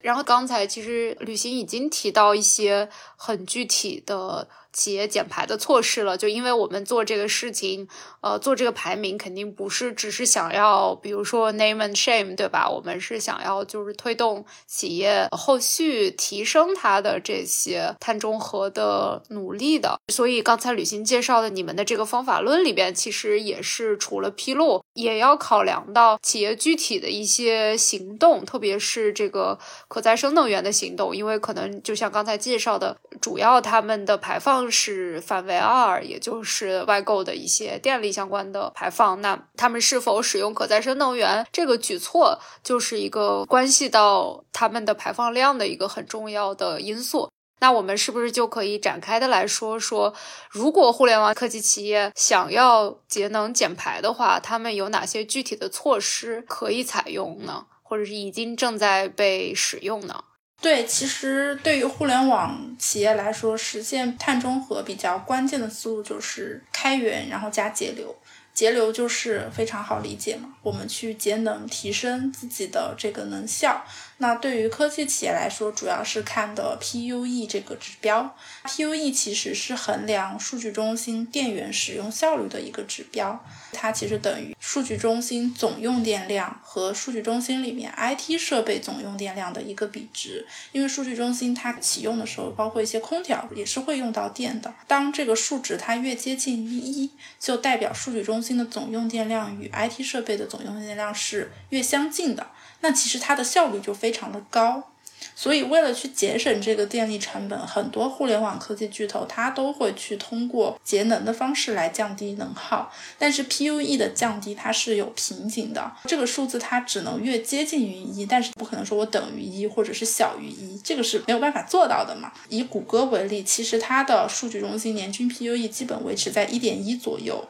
[0.00, 4.48] 然后刚才其实旅行已经提到一些很具体的。
[4.76, 7.88] 企业减排的措施了，就因为我们做这个事情，
[8.20, 12.68] 呃，做这个排名肯定不是只是想要，比如说 name and shame，对吧？
[12.68, 19.98] 我们是想要就是推动企业后续提升它的这些碳中和的努力的。
[20.12, 29.58] 所以刚才旅行介绍的你们的这个方法论里边，其实也是除了披露，也要考量到企业具体的一些行动，特别是这个
[29.88, 34.65] 可再生能源的行动，因为可能就像刚才介绍的，主要他们的排放。
[34.70, 39.20] 是范围二，也就是外购的一些电力相关的排放。
[39.20, 47.30] 那他们是否使用可再生能源这个举措，就是一个关系到他们的排放量的一个很重要的因素。
[47.58, 50.12] 那我们是不是就可以展开的来说说，
[50.50, 57.66] 如果互联网科技企业想要节能减排的话，他们有哪些具体的措施可以采用呢？
[57.82, 60.24] 或者是已经正在被使用呢？
[60.60, 68.16] 对，其实对于互联网企业来说，实现碳中和比较关键的思路就是开源，然后加节流。
[68.52, 73.84] 节流就是非常好理解嘛，我们去节能，提升自己的这个能效。
[74.16, 78.34] 那对于科技企业来说，主要是看的 PUE 这个指标。
[78.64, 90.44] PUE 其实是衡量数据中心电源使用效率的一个指标，它其实等于数据中心总用电量和数据中心里面 IT 设备总用电量的一个比值。
[90.72, 94.74] 因为数据中心它启用的时候，包括一些空调也是会用到电的。
[94.88, 102.48] 当这个数值它越接近于一，就代表数据中心的总用电量与 IT 设备的总用电量是越相近的。
[102.80, 104.90] 那其实它的效率就非常的高，
[105.38, 112.90] 所以为了去节省这个电力成本，很多互联网科技巨头它都会去通过节能的方式来降低能耗。
[113.18, 122.32] 但是 PUE 的降低它是有瓶颈的，这个数字它只能越接近于一，但是不可能说我等于一或者是小于一，这个是没有办法做到的嘛。
[122.48, 127.46] 以谷歌为例，其实它的数据中心年均 PUE 基本维持在一点一左右，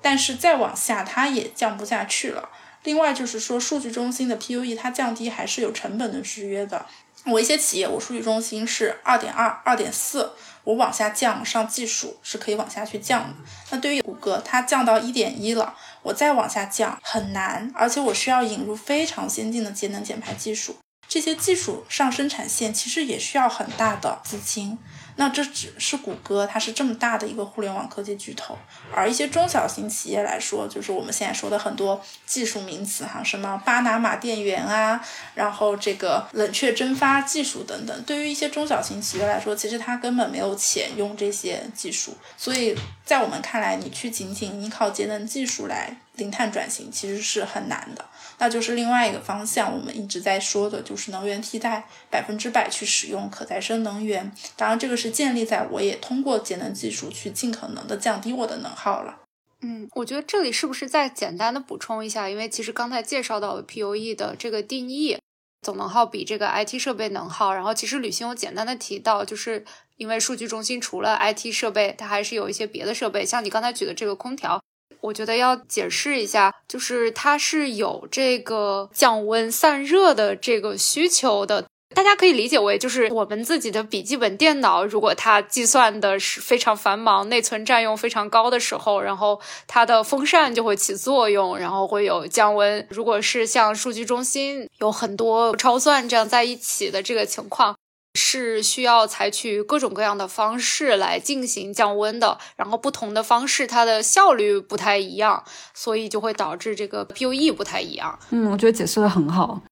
[0.00, 2.48] 但是再往下它也降不下去了。
[2.84, 6.86] 另外就是说，数据中心的 PUE 它降低还是有成本的制约的。
[7.26, 10.32] 我一些企业，我数据中心是二点二、二点四，
[10.64, 13.34] 我往下降上技术是可以往下去降的。
[13.70, 20.76] 那对于谷歌，它降到一点一了，我再往下降很难，而且我需要引入非常先进的节能减排技术。
[21.08, 24.78] 这些技术上生产线其实也需要很大的资金。
[25.16, 28.58] 那这只是谷歌，它是这么大的一个互联网科技巨头，
[28.92, 35.00] 而一些中小型企业来说，就是我们现在说的很多技术名词哈，什么巴拿马电源啊，
[35.34, 48.04] 然后这个冷却蒸发技术等等，对于一些中小型企业来说，其实它根本没有钱用这些技术，所以在我们看来，你去仅仅依靠节能技术来零碳转型，其实是很难的。
[48.38, 54.32] 那就是另外一个方向，我们一直在说的，就是能源替代，百分之百去使用可再生能源。
[54.56, 59.20] 当然，这个是建立在我也通过节能技术去尽可能的降低我的能耗了。
[59.60, 62.28] 嗯，我觉得这里是不是再简单的补充一下？
[62.28, 65.16] 因为其实刚才介绍到了 PUE 的这个定义，
[65.62, 67.54] 总能耗比这个 IT 设备能耗。
[67.54, 69.64] 然后其实旅行有简单的提到，就是
[69.96, 74.60] 因为数据中心除了 IT 设备，它还是有一些别的设备，像你刚才举的这个空调。
[75.04, 81.64] 我觉得要解释一下，就是它是有这个降温散热的这个需求的。
[81.94, 92.84] 大家可以理解为，就是我们自己的笔记本电脑，如果它计算的是非常繁忙、内存占用非常高的时候，然后它的风扇就会起作用，然后会有降温。
[92.90, 97.76] 如果是像数据中心有很多超算这样在一起的这个情况。
[98.14, 105.44] 是需要采取各种各样的方式来进行降温的，然后不同的方式它的效率不太一样，
[105.74, 108.18] 所以就会导致这个 PUE 不太一样。
[108.30, 109.62] 嗯，我觉得解释的很好。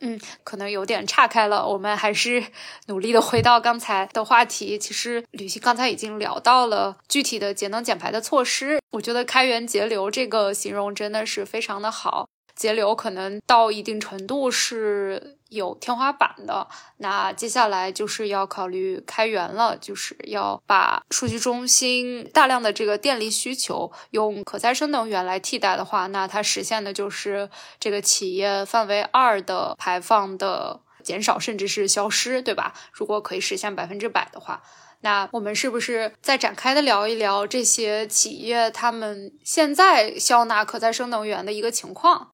[0.00, 2.44] 嗯，可能有点岔开了，我们还是
[2.88, 4.78] 努力的回到刚才的话题。
[4.78, 12.28] 其实旅行刚才已经聊到了具体的节能减排的措施，我觉得开源节流这个形容真的是非常的好。
[12.54, 16.66] 节流可能到一定程度是有天花板的，
[16.98, 27.48] 那接下来就是要考虑开源了，就是要把数据中心大量的这个电力需求用可再生能源来替代的话，那它实现的就是
[27.78, 32.72] 这个企业范围二的排放的减少，甚至是消失，对吧？
[32.92, 34.62] 如果可以实现百分之百的话，
[35.00, 42.30] 那我们是不是再展开的聊一聊这些企业他们现在消纳可再生能源的一个情况？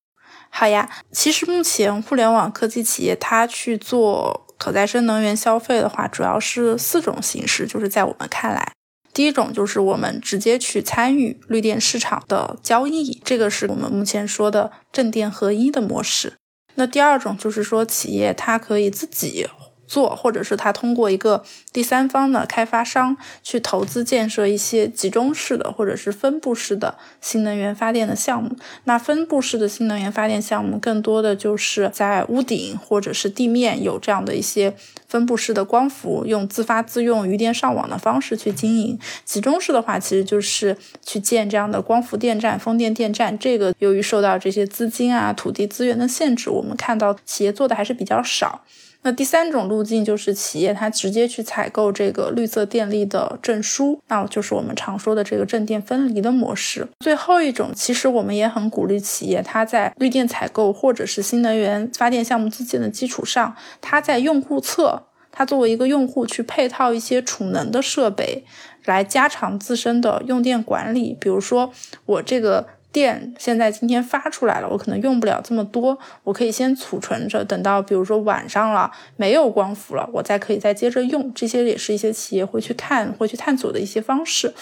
[0.51, 7.67] 好呀，其实目前互联网科技企业它去做可再生能源消费的话，主要是四种形式。
[7.67, 8.73] 就是在我们看来，
[9.15, 16.35] 第一种就是我们直接去参与绿电市场的交易，这个是我们目前说的正电合一的模式。
[16.75, 19.47] 那第二种就是说，企业它可以自己。
[19.91, 28.57] 做，或者是他通过一个第三方的开发商去投资建设一些集中式的或者是分布式的新能源发电的项目。
[28.85, 34.73] 那分布式的新能源发电项目，更多的就是在屋顶或者是地面有这样的一些
[35.09, 38.97] 分布式的光伏，用自发自用、余电上网的方式去经营。
[39.25, 43.37] 集中式的话，其实就是去建这样的光伏电站、风电电站。
[43.37, 48.61] 这个由于受到这些资金啊、土地资源的限制，我们看到企业做的还是比较少。
[49.03, 56.87] 那第三种路径就是企业它直接去采购这个绿色电力的证书，那就是我们常说的这个正电分离的模式。
[57.01, 68.45] 最后一种，其实我们也很鼓励企业，它在绿电采购或者是新能源发电项目自建的基础上，它在用户侧，它作为一个用户去配套一些储能的设备，
[68.85, 71.17] 来加强自身的用电管理。
[71.19, 71.73] 比如说
[72.05, 72.67] 我这个。
[72.93, 81.33] 电现在今天发出来了，我可能用不了这么多，我可以先储存着，等到比如说晚上了没有光伏了，我再可以再接着用。
[81.33, 84.53] 这些也是一些企业会去看、会去探索的一些方式。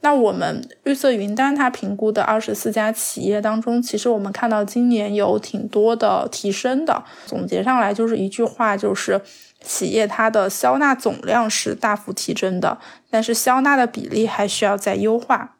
[0.00, 7.02] 那我们绿色云端它评估的二十四家企业当中，其实我们看到今年有挺多的提升的。
[7.24, 9.22] 总结上来就是一句话，就是
[9.62, 15.56] 企业它的消纳总量是大幅提升的，但是消纳的比例还需要再优化，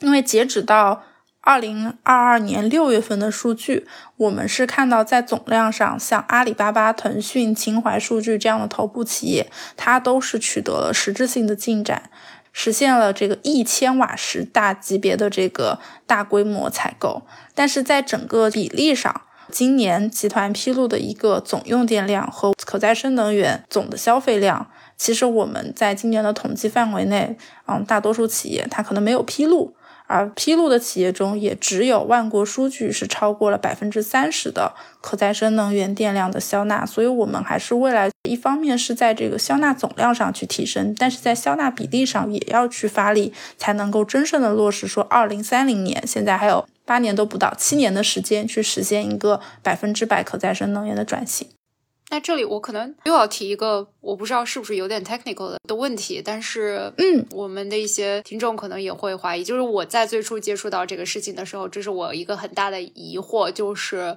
[0.00, 1.04] 因为截止到。
[1.44, 3.84] 二零二二年六月份的数据，
[4.16, 12.10] 我们是看到在总量上，像阿里巴巴、腾讯、秦淮数据这样的头部企业，它都是取得了实质性的进展，
[12.52, 17.22] 实现了这个一千瓦时大级别的这个大规模采购。
[17.56, 27.36] 但是在整个比例上，今年集团披露的一个总用电量和可再生能源总的消费量，其实我们在今年的统计范围内，
[27.66, 29.74] 嗯，大多数企业它可能没有披露。
[30.12, 51.48] 而披露的企业中，也只有万国数据是超过了百分之三十的可再生能源电量的消纳，所以我们还是未来一方面是在这个消纳总量上去提升，但是在消纳比例上也要去发力，才能够真正的落实说二零三零年，现在还有八年都不到，七年的时间去实现一个百分之百可再生能源的转型。
[52.12, 64.14] 那这里我可能又要提一个，我不知道是不是有点 technical 的的问题，但是，嗯，我们的一些听众可能也会怀疑，就是我在最初接触到这个事情的时候，这是我一个很大的疑惑，就是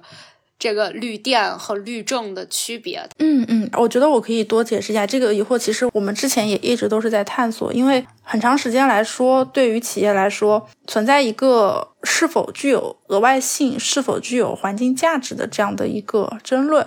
[0.58, 3.02] 这个绿电和绿证的区别。
[3.18, 5.56] 嗯嗯，我觉得我可以多解释一下这个疑惑。
[5.56, 16.86] 其实我们之前也一直都是在探索，因为很长时间来说，对于企业来说，存在一个是否具有额外性、是否具有环境价值的这样的一个争论。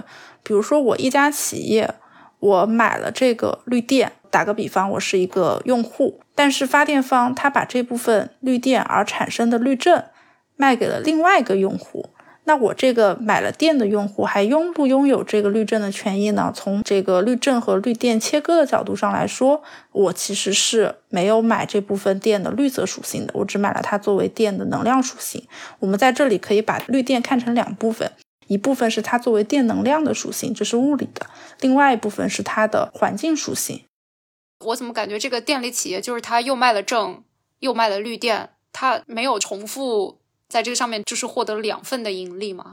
[0.49, 1.93] 比如说，我一家企业，
[2.39, 10.03] 我买了这个绿电，打个比方，我是一个用户，但是发电方他把这部分绿电而产生的绿证
[10.55, 12.09] 卖给了另外一个用户，
[12.45, 16.51] 那我这个买了电的用户还拥不拥有这个绿证的权益呢？
[16.51, 25.43] 从这个绿证和绿电切割的角度上来说，我其实是没有买这部分电的绿色属性的，我只买了它作为电的能量属性。
[25.77, 28.11] 我们在这里可以把绿电看成两部分。
[28.49, 31.25] 一部分是它作为电能量的属性，这是物理的；
[31.61, 33.85] 另外一部分是它的环境属性。
[34.65, 37.23] 我怎么感觉这个电力企业就是它又卖了正，
[37.59, 40.17] 又卖了绿电，它没有重复
[40.49, 42.71] 在这个上面，就是获得两份的盈利吗？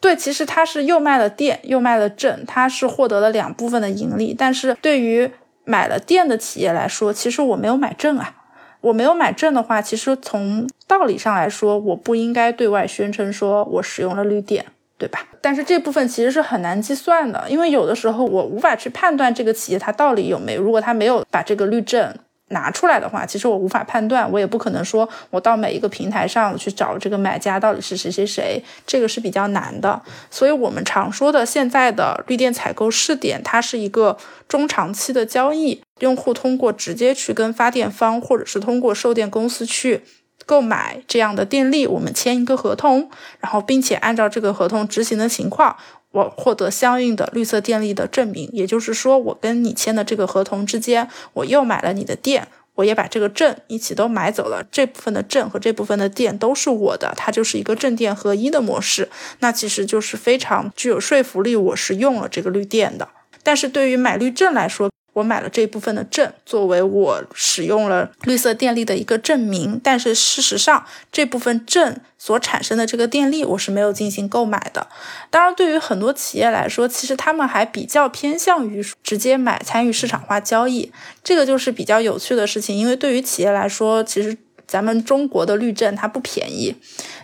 [0.00, 4.32] 对，其实它是又卖了电，又卖了正，它是获得了两部分的盈利。
[4.32, 5.30] 但是对于
[5.64, 8.44] 买了电的企业来说，其实我没有买正啊，
[8.80, 14.66] 我没有买证的话，其实从道理上来说，我不应该对外宣称说我使用了绿电。
[14.98, 15.26] 对吧？
[15.42, 20.62] 但是这部分其实是很难计算的，因为有的时候我无法去判断这个企业它到底有没有。
[20.62, 22.14] 如果它没有把这个绿证
[22.48, 30.00] 拿出来的话，其实我无法判断，我也不可能说我到每一个平台上去找这个买家到底是谁谁谁，这个是比较难的。
[30.30, 34.16] 所以我们常说的现在的绿电采购试点，它是一个
[34.48, 40.04] 中长期的交易，用户通过直接去跟发电方，或者是通过售电公司去。
[40.46, 45.76] 购买这样的电力，我们签一个合同，然后并且按照这个合同执行的情况，
[46.12, 48.48] 我获得相应的绿色电力的证明。
[48.52, 54.64] 也就是说，我跟你签的这个合同之间，我又买了你的电，我也把这个证一起都买走了。
[54.70, 59.10] 这部分的证和这部分的电都是我的，它就是一个正电合一的模式。
[59.40, 63.08] 那其实就是非常具有说服力，我是用了这个绿电的。
[63.42, 69.80] 但是对于买绿证来说，我买了这一部分的证，作为我使用了绿色电力的一个证明。
[69.82, 74.88] 但是事实上，这部分证所产生的这个电力，我是没有进行购买的。
[75.30, 80.92] 当然，对于很多企业来说，其实他们还比较偏向于直接买，参与市场化交易。
[81.24, 84.36] 这个就是比较有趣的事情，因为对于企业来说，其实。
[84.66, 86.74] 咱们中国的绿证它不便宜，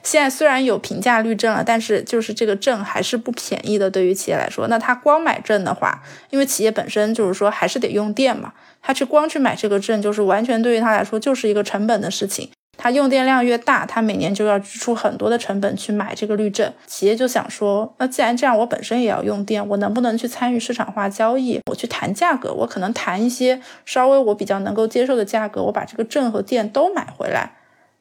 [0.02, 3.90] 现在虽然有平价绿证了，但是就是这个证还是不便宜的。
[3.90, 12.50] 对于企业来说，那他光买证的话，因为企业本身就是说还是得用电嘛，他去光去买这个证，就是完全对于他来说就是一个成本的事情。
[12.82, 16.72] 它用电量越大，它每年就要支出很多的成本去买这个绿证。
[16.84, 21.60] 企业就想说，那既然这样，我本身也要用电，我能不能去参与市场化交易？
[21.70, 27.52] 我去谈价格，我可能谈一些稍微我比较能够接受的价格，我把这个证和电都买回来。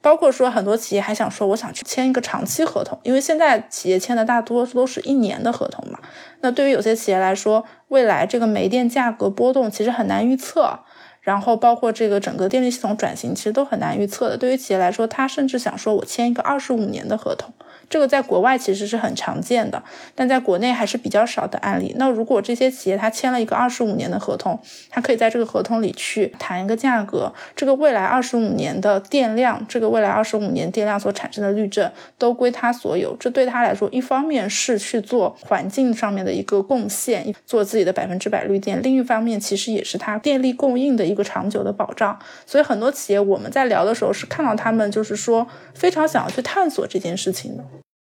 [0.02, 6.00] 包括说很多企业还想说，我想去签一个长期合同，因为现在企业签的大多数都是一年的合同嘛。
[6.40, 10.80] 那对于有些企业来说，未来这个煤电价格波动其实很难预测。
[11.22, 14.38] 然后包括这个整个电力系统转型，其实都很难预测的。
[14.38, 17.54] 对于企业来说，他甚至想说，我签一个二十五年的合同。
[17.92, 19.84] 这个在国外其实是很常见的，
[20.16, 21.94] 但在国内还是比较少的案例。
[21.98, 24.58] 那如果这些企业他签了一个二十五年的合同，
[24.90, 33.14] 他可以在这个合同里去谈一个价格，这个未来二十五年的电量，这个未来二十五年电量所产生的绿证都归他所有。
[33.20, 42.18] 这对他来说，一方面是去做环境上面的一个贡献，做自己的百分之百绿电；另一方面，其实也是他电力供应的一个长久的保障。
[42.46, 47.64] 所以很多企业我们在聊的时候是看到他们就是说非常想要去探索这件事情的。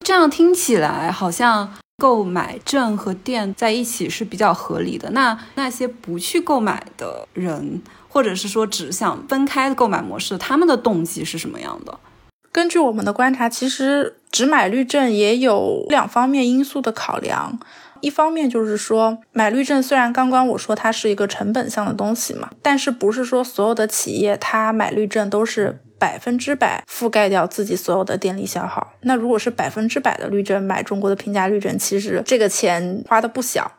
[0.07, 5.09] 这样听起来好像购买证和电在一起是比较合理的。
[5.09, 11.99] 那那些不去购买的人，或者是说只想分开购买模式，他们的动机是什么样的？
[12.53, 17.59] 根据我们的观察，其实只买绿证也有两方面因素的考量。
[17.99, 25.81] 一方面就是说，买绿证虽然刚刚我说它是一个成本项的东西嘛，但是不是说所有的企业它买绿证都是。
[25.99, 28.93] 百分之百覆盖掉自己所有的电力消耗。
[29.01, 33.71] 那如果是百分之百的绿证买中国的平价绿证，其实这个钱花的不小。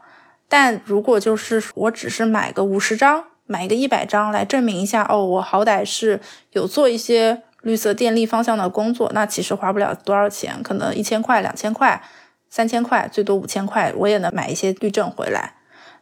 [0.49, 6.21] 但如果就是我只是买个五十张，买一个一百张来证明一下，哦，我好歹是
[6.53, 12.03] 有做一些绿色电力方向的工作，那其实花不了多少钱，可能一千块、两千块、
[12.49, 15.55] 三千块，最多五千块，我也能买一些绿证回来。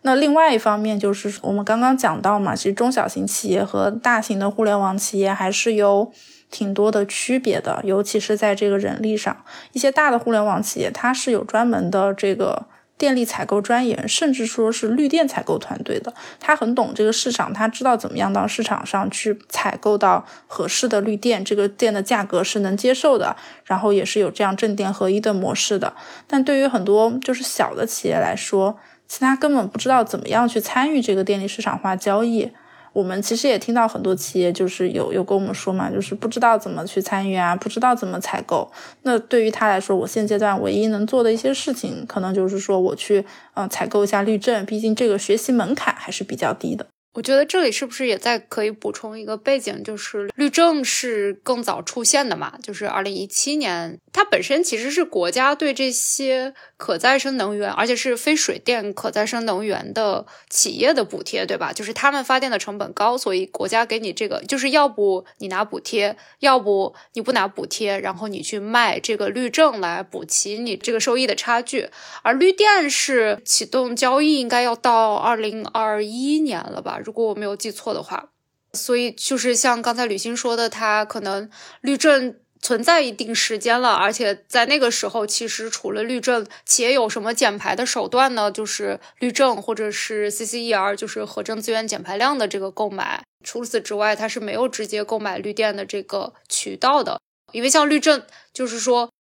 [0.07, 6.12] 那另外一方面就是我们刚刚讲到嘛，其实中小型企业和大型的互联网企业还是有
[6.48, 9.36] 挺多的区别的，尤其是在这个人力上。
[9.72, 16.14] 一些大的互联网企业，它是有专门的这个电力采购专员，甚至说是绿电采购团队的。
[16.38, 23.34] 他很懂这个市场，他知道怎么样到市场上去采购到合适的绿电，这个电的价格是能接受的，
[23.64, 25.92] 然后也是有这样正电合一的模式的。
[26.28, 28.78] 但对于很多就是小的企业来说，
[29.09, 32.50] 其他根本不知道怎么样去参与这个电力市场化交易。
[32.92, 38.72] 我们其实也听到很多企业就是有有跟我们说嘛，就是不知道怎么去参与啊，不知道怎么采购。
[39.02, 46.86] 那对于他来说，我现阶段唯一能做的一些事情，可能就是说我去嗯采购一下绿证，毕竟这个学习门槛还是比较低的。
[47.17, 52.59] 我觉得这里是不是也在可以补充一个背景，就是绿证是更早出现的嘛？
[52.62, 61.73] 就是二零一七年，它本身其实是国家对这些可再生能源，而且是非水电可再生能源的企业的补贴，对吧？
[61.73, 71.89] 就是他们发电的成本高，所以国家给你这个，就是要不你拿补贴，要不你不拿补贴，然后你去卖这个绿证来补齐你这个收益的差距。
[72.21, 77.01] 而绿电是启动交易应该要到二零二一年了吧？
[77.07, 78.30] 如果我没有记错的话，
[78.72, 81.48] 所以就是像刚才吕欣说的，它可能
[81.82, 88.50] 绿证存在一定时间了，而且在那个时候，其实除了绿证，企业有什么减排的手段呢？
[88.50, 93.22] 就是绿证或者是 CCER，就是核证资源减排量的这个购买。
[93.44, 97.20] 除此之外，它是没有直接购买绿电的这个渠道的，
[97.52, 99.12] 因为像绿证，就是说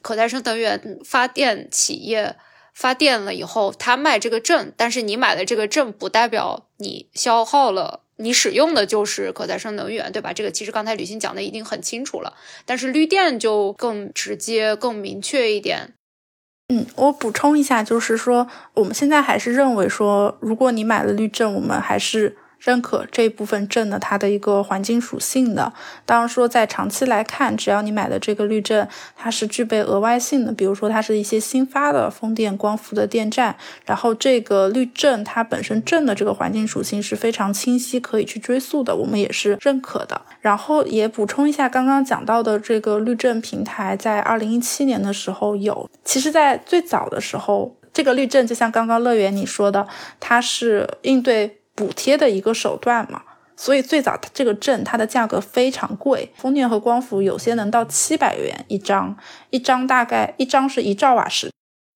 [0.00, 2.36] 可再生能源发电企业。
[2.74, 10.32] 发电了以后，他卖这个证，但是你买的这个证不代表你消耗了，你使用的就是可再生能源，对吧？
[10.32, 12.34] 这个其实刚才吕欣讲的已经很清楚了，
[12.66, 15.94] 但是绿电就更直接、更明确一点。
[16.68, 22.36] 嗯，我补充一下，就是说我们现在还是认为说，如果你买了绿证，我们还是。
[22.64, 25.72] 认可这部分证的它的一个环境属性的，
[26.06, 33.54] 当然说在长期来看，只要你买的这个绿证，它是具备额外性的，比如说它是一些新发的风电光伏的电站，
[33.84, 40.22] 然后这个绿证它本身证的这个环境属性是非常清晰，可以去追溯的，我们也是认可的。
[40.40, 49.86] 然后也补充一下，刚刚讲到的这个绿证平台，在二零一七年的时候有，其实在最早的时候，这个绿证就像刚刚乐园你说的，
[50.18, 51.58] 它是应对。
[51.74, 53.22] 补贴的一个手段嘛，
[53.56, 59.16] 所以最早这个证它的价格非常贵，风电和光伏有些能到七百元一张，
[59.50, 61.53] 一张大概一张是一兆瓦时。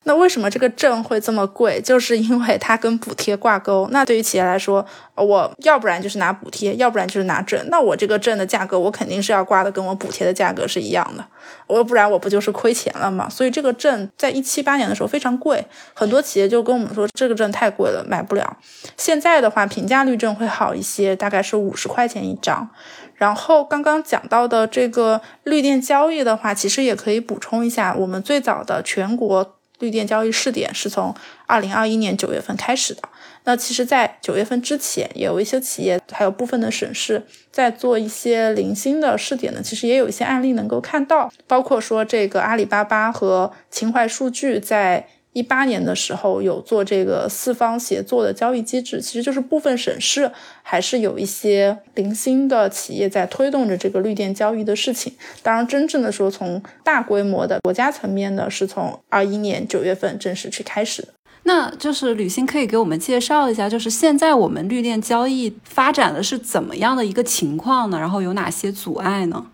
[0.08, 1.78] 那为什么这个证会这么贵？
[1.84, 3.86] 就是因为它跟补贴挂钩。
[3.92, 4.84] 那对于企业来说，
[5.14, 7.62] 我要不然就是拿补贴，要不然就是拿证。
[7.68, 11.22] 那我这个证的价格，我肯定是要挂的跟我补贴的价格是一样的。
[11.66, 13.28] 我不然我不就是亏钱了吗？
[13.28, 18.56] 所以这个证在一七八年的时候非常贵，很多企业就跟我们说这个证太贵了，买不了。
[18.96, 22.70] 现在的话，平价绿证会好一些，大概是五十块钱一张。
[23.14, 29.57] 然后刚刚讲到的这个绿电交易的话，其实也可以补充一下，我们最早的全国。
[29.78, 31.14] 绿电交易试点是从
[31.46, 33.02] 二零二一年九月份开始的。
[33.44, 39.60] 那其实，在九月份之前，也有一些企业，还有部分的省市在做一些零星的试点呢。
[39.62, 45.08] 其实也有一些案例能够看到，包括说这个阿里巴巴和秦淮数据在。
[45.38, 50.30] 一八年的时候有做这个四方协作的交易机制，其实就是部分省市
[50.62, 55.12] 还是有一些零星的企业在推动着这个绿电交易的事情。
[55.42, 61.06] 当然，真正的说从大规模的国家层面呢，是从二一年九月份正式去开始。
[61.44, 67.98] 那就是吕欣可以给我们介绍一下，就是现在我们绿电交易发展的是怎么样的一个情况呢？
[67.98, 69.46] 然后有哪些阻碍呢？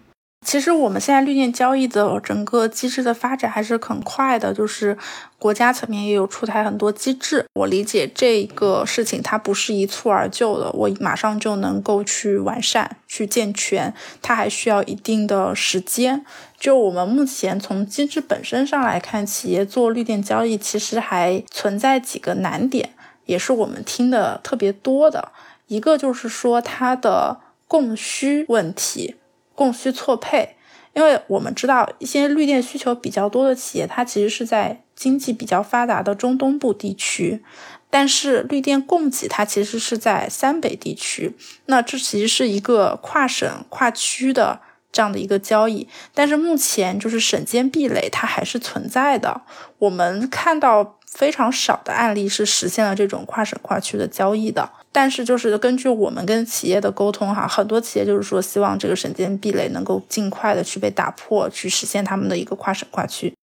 [0.45, 4.97] 其实我们现在绿电交易的整个机制的发展还是很快的，就是
[5.38, 7.47] 国家层面也有出台很多机制。
[7.55, 16.24] 我理解这个事情它不是一蹴而就的，我马上就能够去完善、去健全，它还需要一定的时间。
[16.59, 22.90] 就我们目前从机制本身上来看，企业做绿电交易其实还存在几个难点，
[23.24, 25.32] 也是我们听的特别多的。
[25.68, 29.16] 一个就是说它的供需问题。
[29.55, 30.57] 供需错配，
[30.93, 37.43] 因为我们知道一些绿电需求比较多的企业，它其实是在经济比较发达的中东部地区，
[37.91, 41.37] 但是绿电供给它其实是在三北地区。
[41.67, 44.61] 那这其实是一个跨省跨区的
[44.95, 49.42] 这样的一个交易，但是目前就是省间壁垒它还是存在的。
[49.78, 54.70] 我们看到非常少的案例是实现了这种跨省跨区的交易的。
[54.92, 63.34] 但是，就是根据我们跟企业的沟通，哈，很多企业就是说，希望这个省间壁垒能够尽快的去被打破，去实现他们的一个跨省跨区。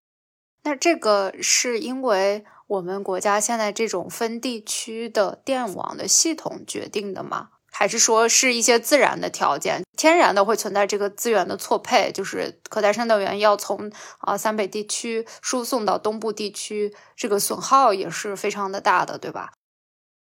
[0.64, 7.50] 那这个是因为我们国家现在这种分地区的电网的系统决定的吗？
[7.72, 9.82] 还是说是一些自然的条件？
[9.98, 19.54] 天然的会存在这个资源的错配，就是可再生能源要从啊三北地区输送到东部地区，这个损耗也是非常的大的，对吧？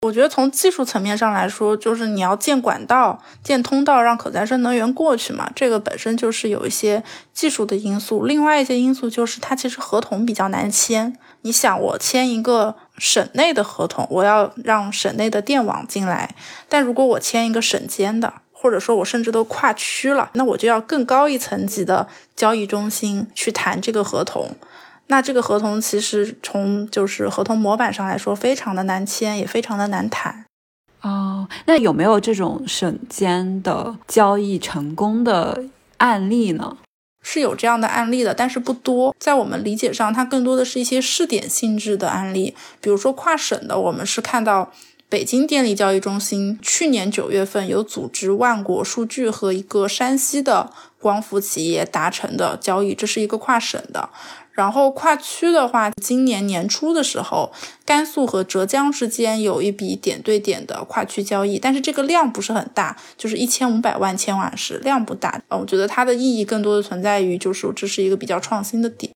[0.02, 8.24] 我觉得从技术层面上来说，就是你要建管道、建通道，让可再生能源过去嘛，这个本身就是有一些技术的因素。
[8.24, 11.18] 另外一些因素就是它其实合同比较难签。
[11.42, 16.36] 你想，我签一个省内的合同，我要让省内的电网进来，
[16.70, 24.50] 但如果我签一个省间的，或者说我甚至都跨区了，那我就要更高一层级的交易中心去谈这个合同。
[25.08, 30.46] 那这个合同其实从就是合同模板上来说，非常的难签，也非常的难谈。
[31.02, 35.66] 哦，那有没有这种省间的交易成功的
[35.98, 36.78] 案例呢？
[37.28, 39.16] 是有这样的案例的，但是不多。
[39.20, 42.56] 在我们理解上，它更多的是一些试点性质的案例。
[42.80, 44.72] 比如说跨省的，我们是看到
[45.10, 54.10] 北京电力交易中心去年九月份有组织万国数据和一个山西的光伏企业达成的交易，这是一个跨省的。
[54.56, 57.51] 然后跨区的话，今年年初的时候，
[57.86, 65.41] 甘肃和浙江之间有一笔点对点的跨区交易，但是这个量不是很大，就是一千五百万千瓦时，量不大。
[65.49, 69.12] 呃，我觉得它的意义更多的存在于，就是这是一个比较创新的点。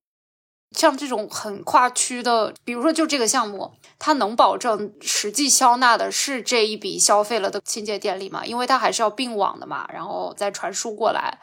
[0.76, 8.44] 像这种很跨区的，比如说就这个项目，它能保证实际消纳的是这一笔消费了的清洁电力吗？
[8.44, 11.38] 因为它还是要并网的嘛，然后再传输过来，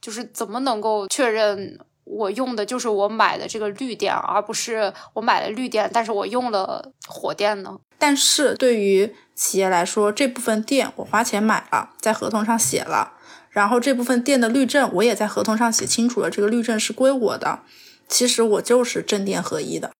[0.00, 1.78] 就是怎么能够确认？
[2.04, 7.78] 我用的就是我买的这个绿电，而不是我买了绿电，但是我用了火电呢。
[7.98, 13.14] 但是对于企业来说，这部分电我花钱买了，在合同上写了，
[13.50, 17.60] 然后这部分电的绿证我也在合同上写清楚了，这个绿证是归我的。
[18.06, 19.92] 其实我就是正电合一的。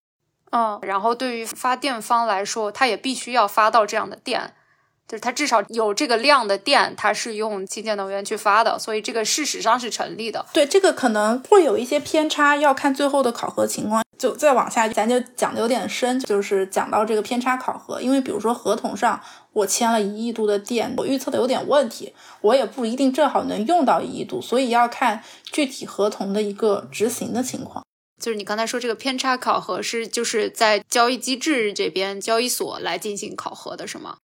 [0.51, 4.55] 嗯，然后对于发电方来说，他也必须要发到这样的电。
[5.07, 10.45] 就是它至少有这个量的电，它是用清洁能源去发的，所以这个事实上是成立的。
[10.53, 14.03] 对，这个可能会有一些偏差，要看最后的考核情况。
[14.17, 18.01] 就再往下，咱就讲的有点深，就是讲到这个偏差考核。
[18.01, 19.21] 因为比如说合同上
[19.53, 27.85] 我签了一亿度的电，我预测的有点问题，我也不一定正好能用到一亿度，所以要看具体合同的一个执行的情况。
[28.23, 34.17] 就是你刚才说这个偏差考核是就是在交易机制这边交易所来进行考核的是吗？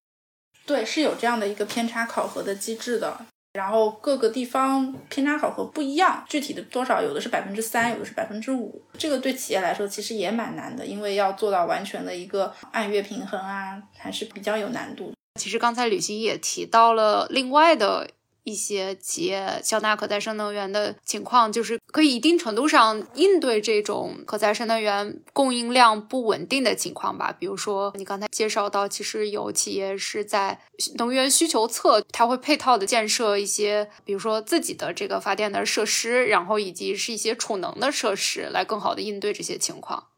[0.70, 15.12] 对，是有这样的一个偏差考核的机制的，然后各个地方偏差考核不一样，具体的多少有的是百分之三，有的是百分之五，这个对企业来说其实也蛮难的，因为要做到完全的一个按月平衡啊，还是比较有难度。
[15.40, 18.08] 其实刚才吕行也提到了另外的。
[18.44, 27.34] 一些企业消纳可再生能源的情况，就是可以一定程度上应对这种可再生能源供应量不稳定的情况吧。
[27.38, 30.60] 比如说，你刚才介绍到，其实有企业是在
[30.96, 40.08] 能源需求侧，它会配套的建设一些，比如说自己的这个发电的设施，然后以及是一些储能的设施，来更好的应对这些情况。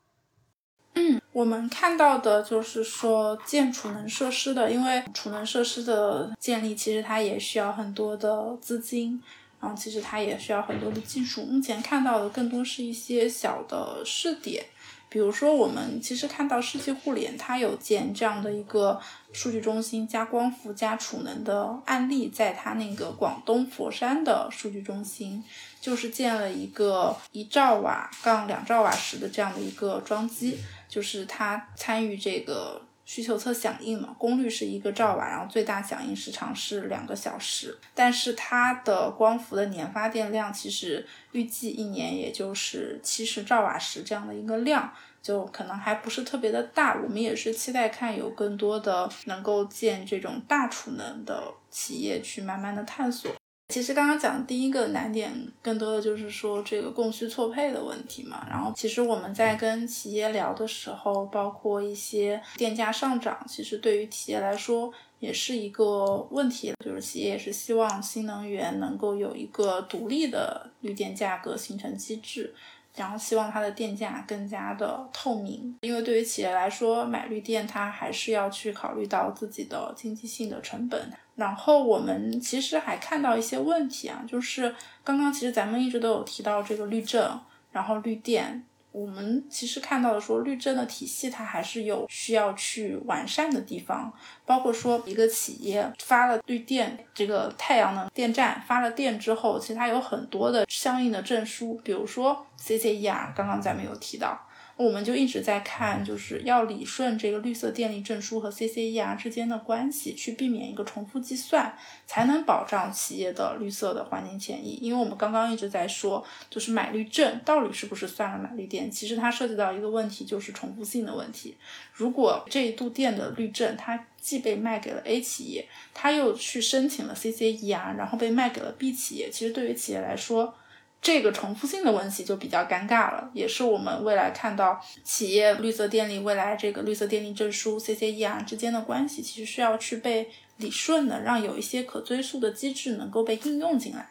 [0.94, 9.22] 嗯，我们看到的就是说建储能设施的，因为储能设施的建立其实它也需要很多的资金，
[9.60, 11.44] 然后其实它也需要很多的技术。
[11.44, 14.64] 目前看到的更多是一些小的试点，
[15.08, 19.00] 比如说我们其实看到世纪互联它有建这样的一个
[19.32, 25.42] 数据中心加光伏加储能的案例，在它那个广东佛山的数据中心，
[25.80, 30.58] 就是建了一个一兆瓦杠两兆瓦时的这样的一个装机。
[30.92, 47.00] 就是它参与这个需求侧响应嘛，功率是一个兆瓦，然后最大响应时长是两个小时，但是它的光伏的年发电量其实预计一年也就是七十兆瓦时这样的一个量，就可能还不是特别的大。
[47.02, 53.32] 我们也是期待看有更多的能够建这种大储能的企业去慢慢的探索。
[53.68, 55.32] 其实刚刚讲第一个难点，
[55.62, 58.46] 更多的就是说这个供需错配的问题嘛。
[58.50, 66.74] 然后其实我们在跟企业聊的时候，包括一些电价上涨，其实对于企业来说也是一个问题。
[66.84, 72.54] 就是企业也是希望新能源能够有一个独立的绿电价格形成机制。
[72.94, 81.10] 然后希望它的电价更加的透明，因为对于企业来说，买绿电它还是要去考虑到自己的经济性的成本。
[81.34, 87.40] 然后我们其实还看到一些问题啊，就是刚刚其实咱们一直都有提到这个绿证，
[87.70, 88.64] 然后绿电。
[88.92, 94.12] 我们其实看到的说，绿证的体系它还是有需要去完善的地方，
[94.44, 104.38] 包括说一个企业发了绿电，这个太阳能电站发了电之后，其实它有很多的相应的证书，比如说 CCER，刚刚咱们有提到。
[104.82, 111.76] 我们就一直在看，就是要理顺这个绿色电力证书和 CCER 之间的关系，去避免一个重复计算，
[112.06, 114.78] 才能保障企业的绿色的环境权益。
[114.82, 118.90] 因为我们刚刚一直在说，就是买绿证到底是不是算了买绿电？
[118.90, 121.56] 其实它涉及到一个问题，就是重复性的问题。
[121.92, 130.54] 如果这一度电的绿证它既被卖给了 A 企业，它又去申请了 CCER，然后被卖给了 B 企业，其实对于企业来说，
[131.02, 144.08] 这个重复性的问题就比较尴尬了，也是我们未来看到企业绿色电力未来这个绿色电力证书 CCER 之间的关系，其实是要去被理顺的，让有一些可追溯的机制能够被应用进来。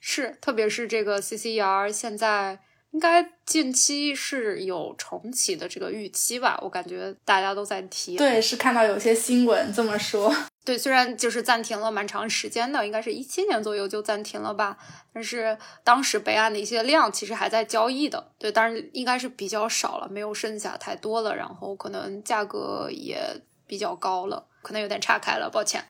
[0.00, 2.60] 是，特别是这个 CCER 现在。
[2.92, 6.58] 应该近期是有重启的这个预期吧？
[6.62, 8.16] 我感觉大家都在提。
[8.16, 10.34] 对，是看到有些新闻这么说。
[10.64, 14.76] 对，虽然就是暂停了蛮长时间的，应该是一七年左右就暂停了吧。
[15.12, 18.32] 但是当时备案的一些量其实还在交易的。
[18.38, 21.34] 对，但是应该是比较少了，没有剩下太多了。
[21.34, 23.18] 然后可能价格也
[23.66, 25.84] 比较高了，可能有点岔开了，抱歉。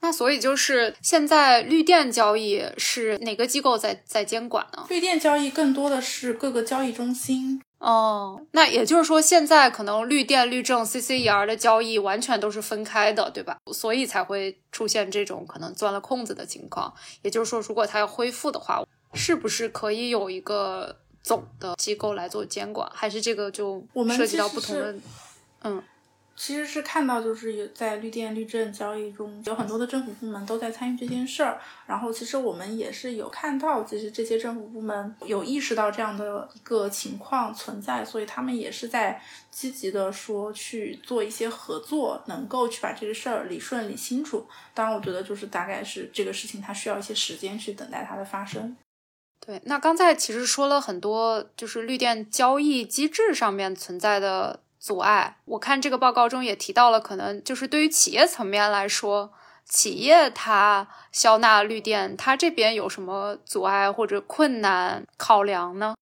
[0.00, 4.86] 那所以就是现在绿电交易是哪个机构在在监管呢？
[4.88, 8.40] 绿电交易更多的是各个交易中心哦。
[8.52, 13.58] 那也就是说，现在可能绿电、绿证、CCER 的交易完全都是分开的，对吧？
[13.72, 16.94] 所以才会出现这种可能钻了空子的情况。
[17.22, 18.82] 也就是说，如果它要恢复的话，
[19.14, 22.88] 是不是可以有一个总的机构来做监管？
[22.94, 23.84] 还是这个就
[24.16, 24.94] 涉及到不同的？
[25.64, 25.82] 嗯。
[26.38, 31.60] 其实是看到，就是有在绿电绿证交易中，有很多的政府部门都在参与这件事儿。
[31.84, 39.20] 然后，其实我们也是有看到，其实这些政府部门有意识到这样的一个情况存在，所以他们也是在
[39.50, 44.46] 积极的说去做一些合作，能够去把这个事儿理顺理清楚。
[44.72, 48.76] 当然，我觉得就是大概是这个事情，它需要一些时间去等待它的发生。
[49.44, 54.60] 对，那刚才其实说了很多，就是绿电交易机制上面存在的。
[54.88, 59.30] 阻碍，我看这个报告中也提到了，可能就是对于企业层面来说，
[59.68, 65.94] 企业它消纳绿电，它这边有什么阻碍或者困难考量呢？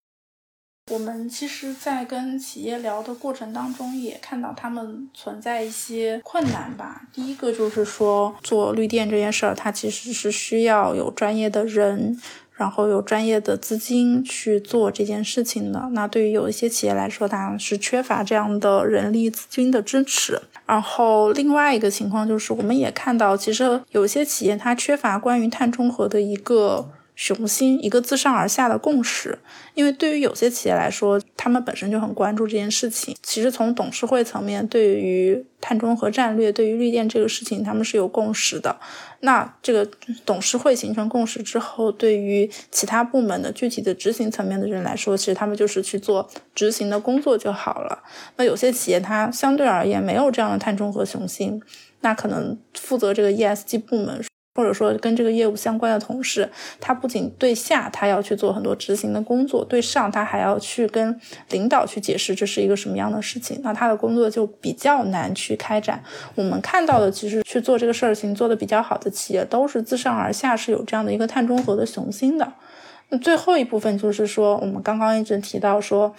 [0.92, 7.02] 我们其实，在跟企业聊的过程当中，也看到他们存在一些困难吧。
[7.12, 12.16] 第一个就是说，做绿电这件事儿，它其实是需要有专业的人。
[12.56, 20.40] 然后有专业的资金去做这件事情的，那对于有一些企业来说，它是缺乏这样的人力资金的支持。
[20.66, 26.88] 然后另外一个情况就是，我们也看到，其实有些企业它缺乏关于碳中和的一个。
[27.16, 29.38] 雄心一个自上而下的共识，
[29.74, 33.16] 因为对于有些企业来说，他们本身就很关注这件事情。
[33.22, 38.78] 其实从董事会层面，对于碳中和战略、对于绿电这个事情，他们是有共识的。
[39.20, 39.90] 那这个
[40.26, 48.04] 董事会形成共识之后，对于其他部门的具体的执行层面的人来说，其实他们就是去做执行的工作就好了。
[48.36, 51.62] 那有些企业它相对而言没有这样的碳中和雄心，
[52.02, 54.22] 那可能负责这个 ESG 部门。
[54.56, 56.50] 或者说跟这个业务相关的同事，
[56.80, 66.02] 他不仅对下他要去做很多执行的工作，对上他还要去跟领导去解释这是一个什么样的事情，那他的工作就比较难去开展。
[66.34, 72.50] 我们看到的，其实去做这个事情做的比较好的企业，都是自上而下是有这样的一个碳中和的雄心的。
[73.10, 76.14] 那最后一部分就是说，我们刚刚一直提到说。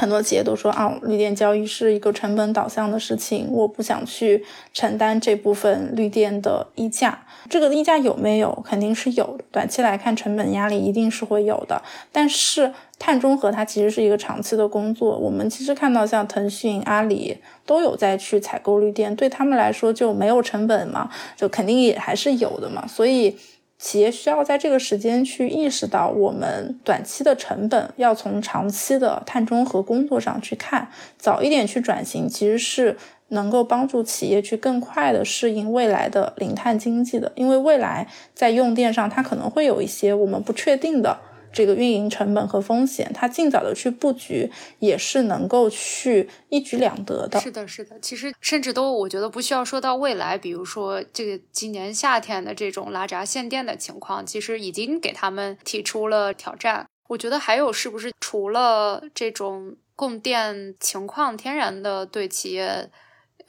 [0.00, 4.42] 很多企业都说啊，绿电交易是一个成本导向的事情，我不想去
[4.72, 7.26] 承担这部分绿电的溢价。
[7.50, 8.50] 这个溢价有没有？
[8.66, 9.44] 肯定是有的。
[9.50, 11.82] 短期来看，成本压力一定是会有的。
[12.10, 15.18] 但是碳中和它其实是一个长期的工作。
[15.18, 17.36] 我们其实看到像腾讯、阿里
[17.66, 22.86] 都有在去采购绿电，对他们来说就没有成本嘛，就肯定也还是有的嘛。
[22.86, 23.36] 所以。
[23.80, 37.32] 企业需要在这个时间去意识到，我们短期的成本要从长期的碳中和工作上去看，早一点去转型，其实是能够帮助企业去更快的适应未来的零碳经济的。
[37.34, 41.18] 因为未来在用电上，它可能会有一些我们不确定的。
[41.52, 47.40] 这个运营成本和风险，它尽早的去布局，也是能够去一举两得的。
[47.40, 47.98] 是的，是的。
[48.00, 56.86] 其实甚至都，我觉得不需要说到未来，比如说这个今年夏天的这种拉闸限电的情况，其实已经给他们提出了挑战。
[57.08, 62.90] 我觉得还有是不是除了这种供电情况天然的对企业。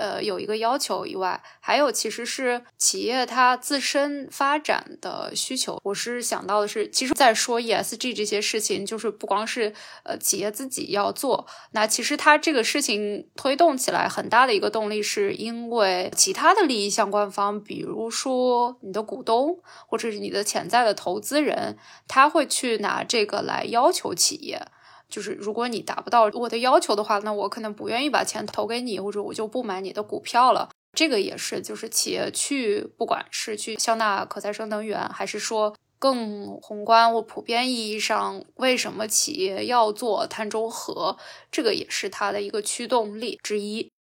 [0.01, 5.79] 呃，有一个要求以外，还有其实是企业它自身发展的需求。
[5.83, 9.71] 我是想到的是，其实在说 ESG 这些事情，就是不光是
[10.01, 21.77] 呃企业自己要做，那其实它这个事情推动起来很大的一个动力，是因为其他的利益相关方，比如说你的股东或者是你的潜在的投资人，
[22.07, 24.65] 他会去拿这个来要求企业。
[25.11, 30.69] 就是如果你达不到我的要求的话，那我可能不愿意把钱投给你，或者我就不买你的股票了。
[30.93, 41.17] 这个也是，就是企业去，不管是去消纳可再生能源，还是说更宏观我普遍意义上，为什么企业要做碳中和，
[41.51, 43.91] 这个也是它的一个驱动力之一。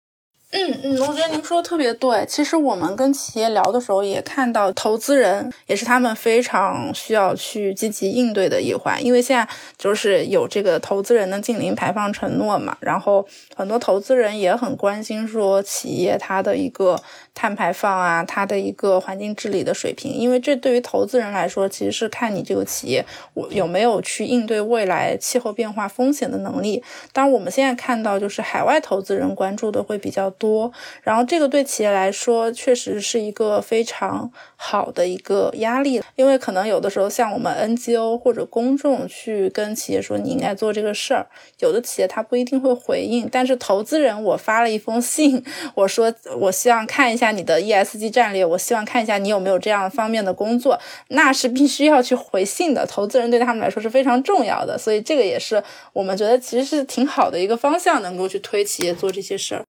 [0.52, 2.26] 嗯嗯，我觉得您说的特别对。
[2.26, 9.48] 其实我们跟企业聊的时候，也看到投资人也是他们非常需要去积极应对的一环，因为现在
[9.78, 13.24] 就是有这个投资人的近零排放承诺嘛，然后
[13.54, 17.00] 很多投资人也很关心说企业它的一个
[17.34, 23.04] 碳排放啊，它的一个环境治理的水平，因为这对于投资人来说，其实是看你这个企业
[23.34, 26.82] 我有没有去应对未来气候变化风险的能力。
[27.12, 30.30] 当然，我们现在看到就是海外投资人关注的会比较。
[30.40, 30.72] 多，
[31.02, 41.26] 然后这个对企业来说确实是一个非常好的一个压力，因为可能有的时候像我们 NGO 或者公众去跟企业说你应该做这个事儿，
[41.58, 55.62] 有的企业他不一定会回应，但是投资人我发了一封信，我说我希望看一下你的 ESG 战略，我希望看一下你有没有这样方面的工作，那是必须要去回信的，投资人对他们来说是非常重要的，所以这个也是
[55.92, 59.64] 我们觉得其实是挺好的一个方向，能够去推企业做这些事儿。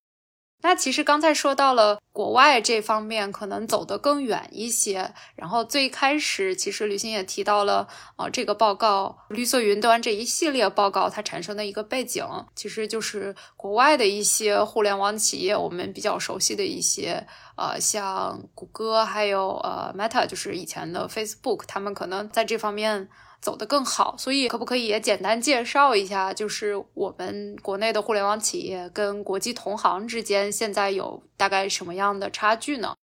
[0.61, 7.87] 那其实刚才说到了国外这方面可能走得更远一些，然后最开始其实吕欣也提到了，
[8.17, 17.25] 呃，这个报告绿色云端这一系列报告它产生的一个背景，其实就是国外的一些互联网企业，我们比较熟悉的一些，
[17.57, 23.09] 呃，像谷歌还有呃 Meta，就是以前的 Facebook，他们可能在这方面。
[23.41, 32.95] 走得更好，所以可不可以也简单介绍一下，就是我们国内的互联网企业跟国际同行之间现在有大概什么样的差距呢？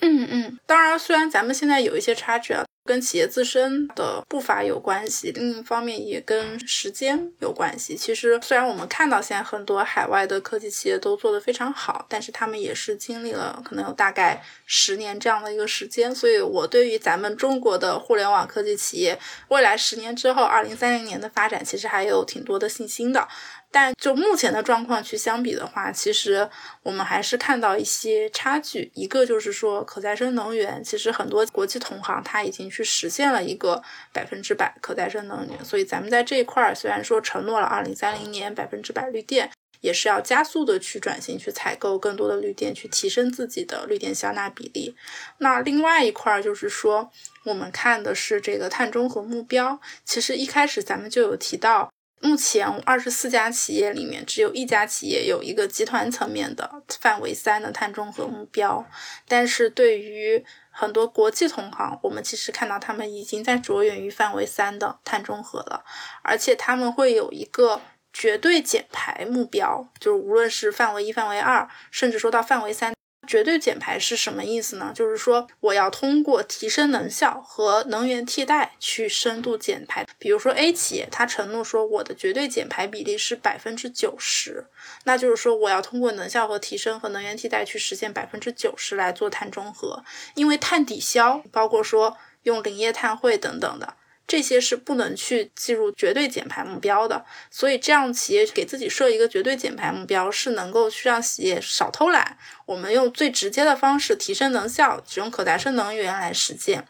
[0.00, 2.64] 嗯嗯，当然，虽然咱们现在有一些差距啊。
[2.86, 7.96] 跟企业自身的步伐有关系，另一方面也跟时间有关系。
[7.96, 16.14] 其实，虽然我们看到现在很多海外的科技企业都做得非常好，但是他们也是经历了可能有大概十年这样的一个时间。
[16.14, 19.18] 所以，我对于咱们中国的互联网科技企业
[19.48, 23.26] 未来十年之后，二零三零年的发展，其实还有挺多的信心的。
[23.74, 26.48] 但就目前的状况去相比的话，其实
[26.84, 28.88] 我们还是看到一些差距。
[28.94, 35.64] 一个就是说，可再生能源，其实很多国际同行它已经去实现了一个百分之百可再生能源。
[35.64, 39.50] 所以咱们在这一块儿，虽然说承诺了二零三零年百分之百绿电，
[39.80, 44.94] 也是要加速的去转型，去采购更多的绿电，去提升自己的绿电消纳比例。
[45.38, 47.10] 那另外一块儿就是说，
[47.42, 49.80] 我们看的是这个碳中和目标。
[50.04, 51.90] 其实一开始咱们就有提到。
[52.24, 58.82] 目前二十四家企业里面，只有一家企业有一个集团层面的范围三的碳中和目标。
[59.28, 65.84] 但是对于很多国际同行，我们其实看到他们已经在着眼于范围三的碳中和了，
[66.22, 72.94] 而且他们会有一个绝对减排目标，就是无论是范围一、范围二，甚至说到范围三。
[73.24, 74.92] 绝对减排是什么意思呢？
[74.94, 80.06] 就是说，我要通过提升能效和能源替代去深度减排。
[80.18, 84.66] 比如说，A 企业它承诺说，我的绝对减排比例是百分之九十，
[85.04, 90.04] 那就是说，我要通过能效和提升和能源替代去实现百分之九十来做碳中和。
[90.34, 93.94] 因为碳抵消，包括说用林业碳汇等等的。
[94.26, 102.38] 这些是不能去计入绝对减排目标的，所以这样企业给自己设一个绝对减排目标，是能够去让企业少偷懒。
[102.66, 106.86] 我们用最直接的方式提升能效，使用可再生能源来实践。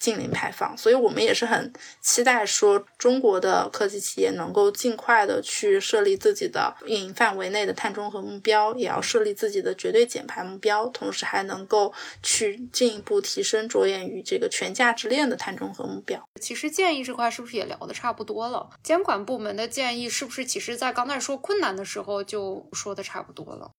[0.00, 11.92] 净零排放，所以我们也是很期待说中国的科技企业能够尽快的去设立自己的运营范围内的碳中和目标，也要设立自己的绝对减排目标，同时还能够
[12.22, 16.20] 去进一步提升着眼于这个全价值链的碳中和目标。
[16.40, 18.70] 其实建议这块是不是也聊的差不多了？
[18.82, 23.70] 监管部门的建议是不是其实在刚才说困难的时候就说的差不多了？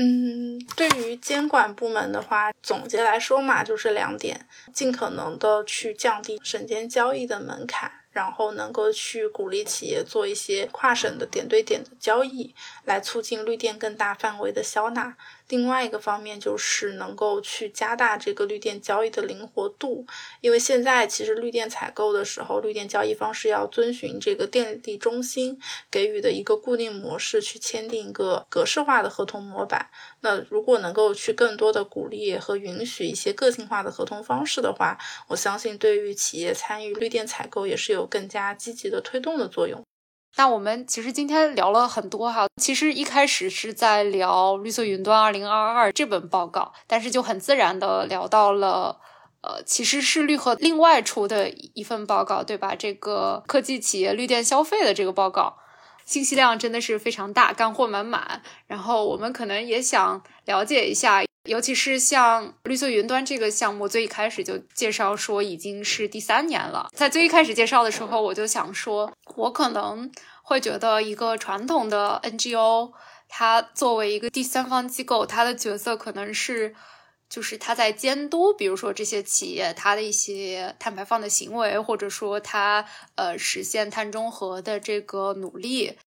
[0.00, 15.16] 嗯，对于监管部门的话，总结来说嘛，就是两点：尽可能的去降低省间交易的门槛，然后能够去鼓励企业做一些跨省的点对点的交易，来促进绿电更大范围的消纳。
[15.48, 20.06] 另外一个方面就是能够去加大这个绿电交易的灵活度，
[20.40, 25.58] 因为现在其实绿电采购的时候，绿电交易方是要遵循这个电力中心
[25.90, 29.90] 给予的一个固定模式去签订一个格式化的合同模板。
[30.20, 39.82] 那如果能够去更多的鼓励和允许一些个性化的合同方式的话，我相信对于企业参与绿电采购也是有更加积极的推动的作用。
[40.38, 49.00] 那我们其实今天聊了很多哈，其实一开始是在聊《绿色云端二零二二》这本报告，但是就很自然的聊到了，
[49.42, 52.76] 呃，其实是绿和另外出的一份报告，对吧？
[52.76, 55.56] 这个科技企业绿电消费的这个报告。
[56.04, 58.40] 信息量真的是非常大，干货满满。
[58.68, 66.90] 然后我们可能也想了解一下，尤其是像绿色云端这个项目，最一开始就介绍说已经是第三年了。
[66.94, 70.10] 在最一开始介绍的时候，我就想说，我可能
[70.42, 72.92] 会觉得一个传统的 NGO，
[73.28, 76.74] 它作为一个第三方机构，它的角色可能是。
[77.30, 82.82] 就是他在监督，比如说这些企业它的一些碳排放的行为，或者说它
[83.16, 85.98] 呃实现碳中和的这个努力。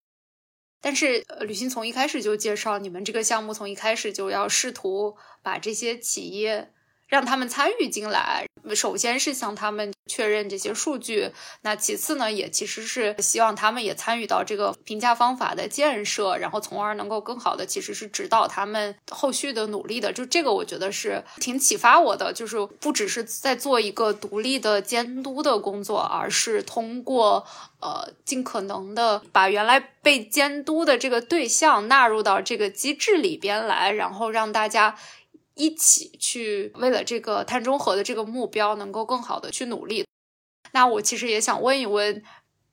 [0.81, 6.73] 但是旅行从一开始就介绍，你们这个项目从一开始就要试图把这些企业。
[7.11, 11.31] 让他们参与进来，首先是向他们确认这些数据，
[11.61, 20.13] 那其次呢，也其实是希望他们也参与到这个评价方法的建设，然后从而能够更好的其实是指导他们后续的努力的。
[20.13, 27.45] 就这个，我觉得是挺启发我的，就是不只是在做一个独立的监督的工作，而是通过
[27.81, 34.97] 呃尽可能的把原来被监督的这个对象纳入到这个机制里边来，然后让大家。
[35.61, 40.03] 一起去为了这个碳中和的这个目标，能够更好的去努力。
[40.71, 42.23] 那我其实也想问一问，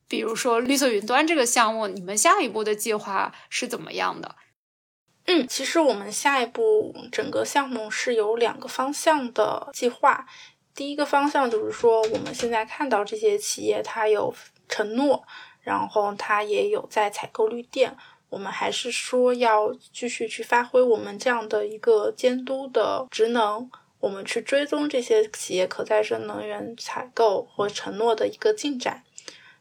[0.08, 4.36] 比如说绿色云端这个项目，你们下一步的计划是怎么样的？
[5.26, 10.26] 嗯，其实我们下一步整个项目是有两个方向的计划。
[10.74, 14.34] 第一个方向就是说，我们现在看到这些企业，它有
[14.66, 15.26] 承诺，
[15.60, 17.94] 然后它也有在采购绿电。
[18.30, 23.70] 我们还是说要继续去发挥我们这样的一个监督的职能，
[24.00, 29.02] 我们去追踪这些企业可再生能源采购和承诺的一个进展。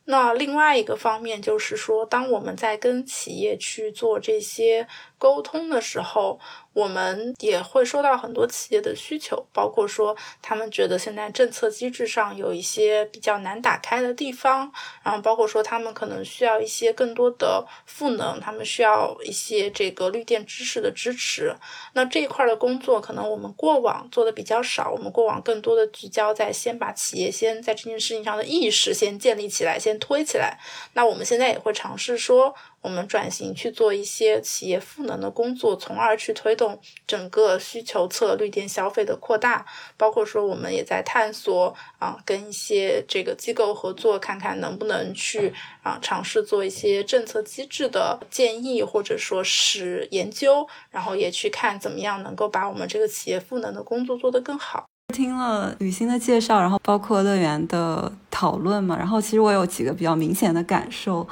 [0.09, 4.87] 那另外一个方面就是说，当我们在跟企业去做这些
[5.17, 6.39] 沟通的时候，
[6.77, 14.71] 我们也会收到很多企业的需求，包括说他们觉得现在政策机制上有一些比较难打开的地方，
[15.01, 21.51] 然后包括说他们可能需要一些更多的赋能，他们需要一些这个绿电知识的支持。
[21.93, 30.59] 那这一块的工作可能我们过往做的比较少，我们过往更多的聚焦在先把企业先在这件事情上的意识先建立起来，先推起来。
[30.93, 32.53] 那我们现在也会尝试说。
[32.81, 39.65] 我们转型去做一些企业赋能的工作，从而去推动整个需求侧绿电消费的扩大。
[39.97, 45.53] 包括说，我们也在探索啊，跟一些这个机构合作，看看能不能去
[45.83, 54.85] 啊尝试做一些政策机制的建议，或者说是研究，然后也去看怎么样能够把我们这个企业赋能的工作做得更好。
[55.13, 61.27] 听了吕欣的介绍，然后包括乐园的讨论嘛，然后其实我有几个比较明显的感受。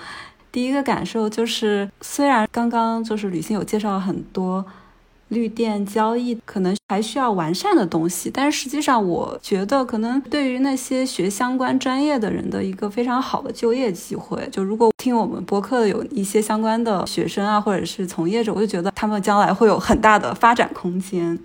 [0.56, 4.66] 第一个感受就是，虽然刚刚就是吕欣有介绍很多
[5.28, 14.48] 绿电交易可能还需要完善的东西，但是实际上我觉得可能对于那些学相关专业的人的一个非常好的就业机会。
[14.50, 21.38] 就如果听我们播客的有一些相关的学生啊，或者是从业者，我就觉得他们将来会有很大的发展空间。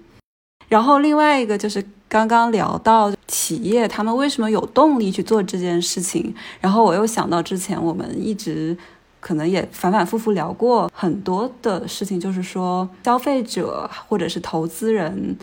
[0.68, 8.78] 然后另外一个就是刚刚聊到企业他们为什么有动力去做这件事情，然后我又想到之前我们一直。
[9.20, 15.36] 可能也反反复复聊过很多的事情，就是说消费者或者是投资人，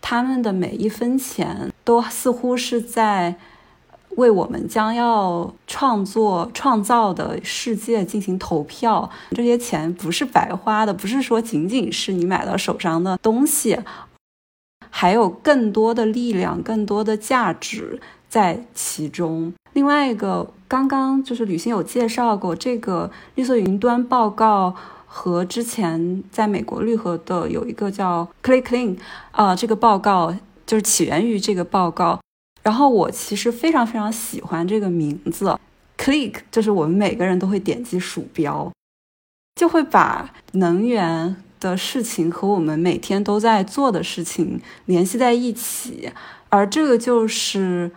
[0.00, 3.34] 他们的每一分钱都似乎是在
[4.16, 9.08] 为我们将要创作创造的世界进行投票。
[9.30, 13.78] 这些钱不是白花的，不是说仅仅是你买到手上的东西，
[14.90, 17.98] 还有更多的力量、更多的价值
[18.32, 19.52] 在其中。
[19.74, 24.74] 另外一个，刚刚就是吕欣有介绍过这个绿色云端报告，
[25.04, 28.98] 和之前在美国绿河的有一个叫 Click Clean
[29.32, 32.18] 啊，这个报告就是起源于这个报告。
[32.62, 35.58] 然后我其实非常非常喜欢这个名字
[35.98, 38.72] ，Click 就是我们每个人都会点击鼠标，
[39.56, 46.10] 就会把能源的事情和我们每天都在做的事情联系在一起，
[46.48, 47.90] 而这个就是。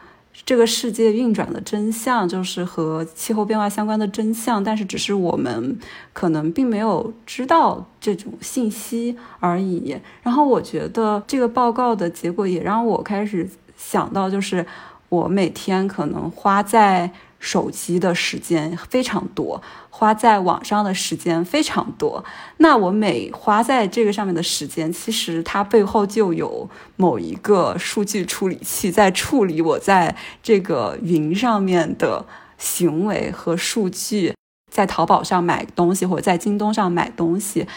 [0.45, 5.77] 这个世界运转的真相，就是和气候变化相关的真相，但是只是我们
[6.13, 9.97] 可能并没有知道这种信息而已。
[10.21, 14.65] 然后我觉得这个报告的结果也让我开始想到，就是
[15.09, 17.11] 我每天可能花在。
[17.45, 19.61] 手机的时间非常多，
[19.91, 22.25] 花在网上的时间非常多。
[22.57, 32.25] 那我每花在这个上面的时间，其实它背后就有某一个数据处理器在处理我在这个云上面的
[32.57, 34.33] 行为和数据。
[34.71, 37.67] 在淘宝上买东西或者在京东上买东西，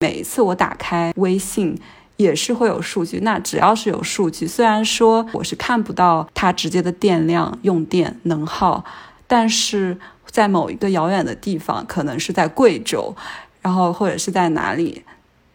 [0.00, 1.80] 每一次我打开微信
[2.16, 3.20] 也是会有数据。
[3.22, 8.84] 那只要是有数据，虽然说我是看不到它直接的电量、用电能耗。
[9.32, 9.96] 但是
[10.26, 13.16] 在某一个遥远的地方，可能是在贵州，
[13.62, 15.02] 然后或者是在哪里。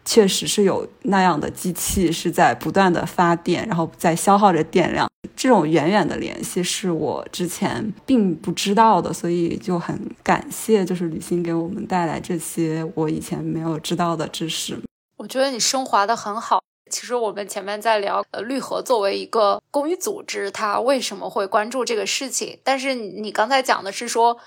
[0.04, 5.06] 确实是有那样的机器是在不断的发电，然后在消耗着电量。
[5.36, 14.78] 这种远远的联系是我之前并不知道的，所以就很感谢，就是旅行给我们带来这些我以前没有知道的知识。
[15.18, 16.62] 我觉得你升华的很好。
[16.88, 22.58] 其实我们前面在聊，呃，绿河作为一个公益组织，它为什么会关注这个事情？
[22.64, 24.38] 但是你刚才讲的是说。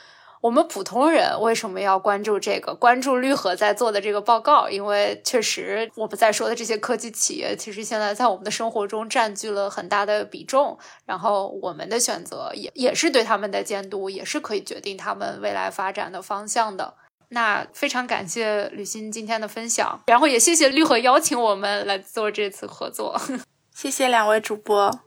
[0.42, 2.74] 我们普通人为什么要关注这个？
[2.74, 10.76] 关注绿河在做的这个报告，因为确实我们在说的这些科技企业，其实现在在我们的生活中占据了很大的比重。
[11.06, 16.96] 然后我们的选择也也是对他们的监督，也是可以决定他们未来发展的方向的。
[17.34, 23.20] 那非常感谢吕欣今天的分享，然后也谢谢绿河邀请我们来做这次合作。
[23.74, 25.00] 谢谢两位主播。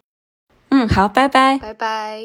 [0.71, 2.25] 嗯，好，拜拜，拜拜。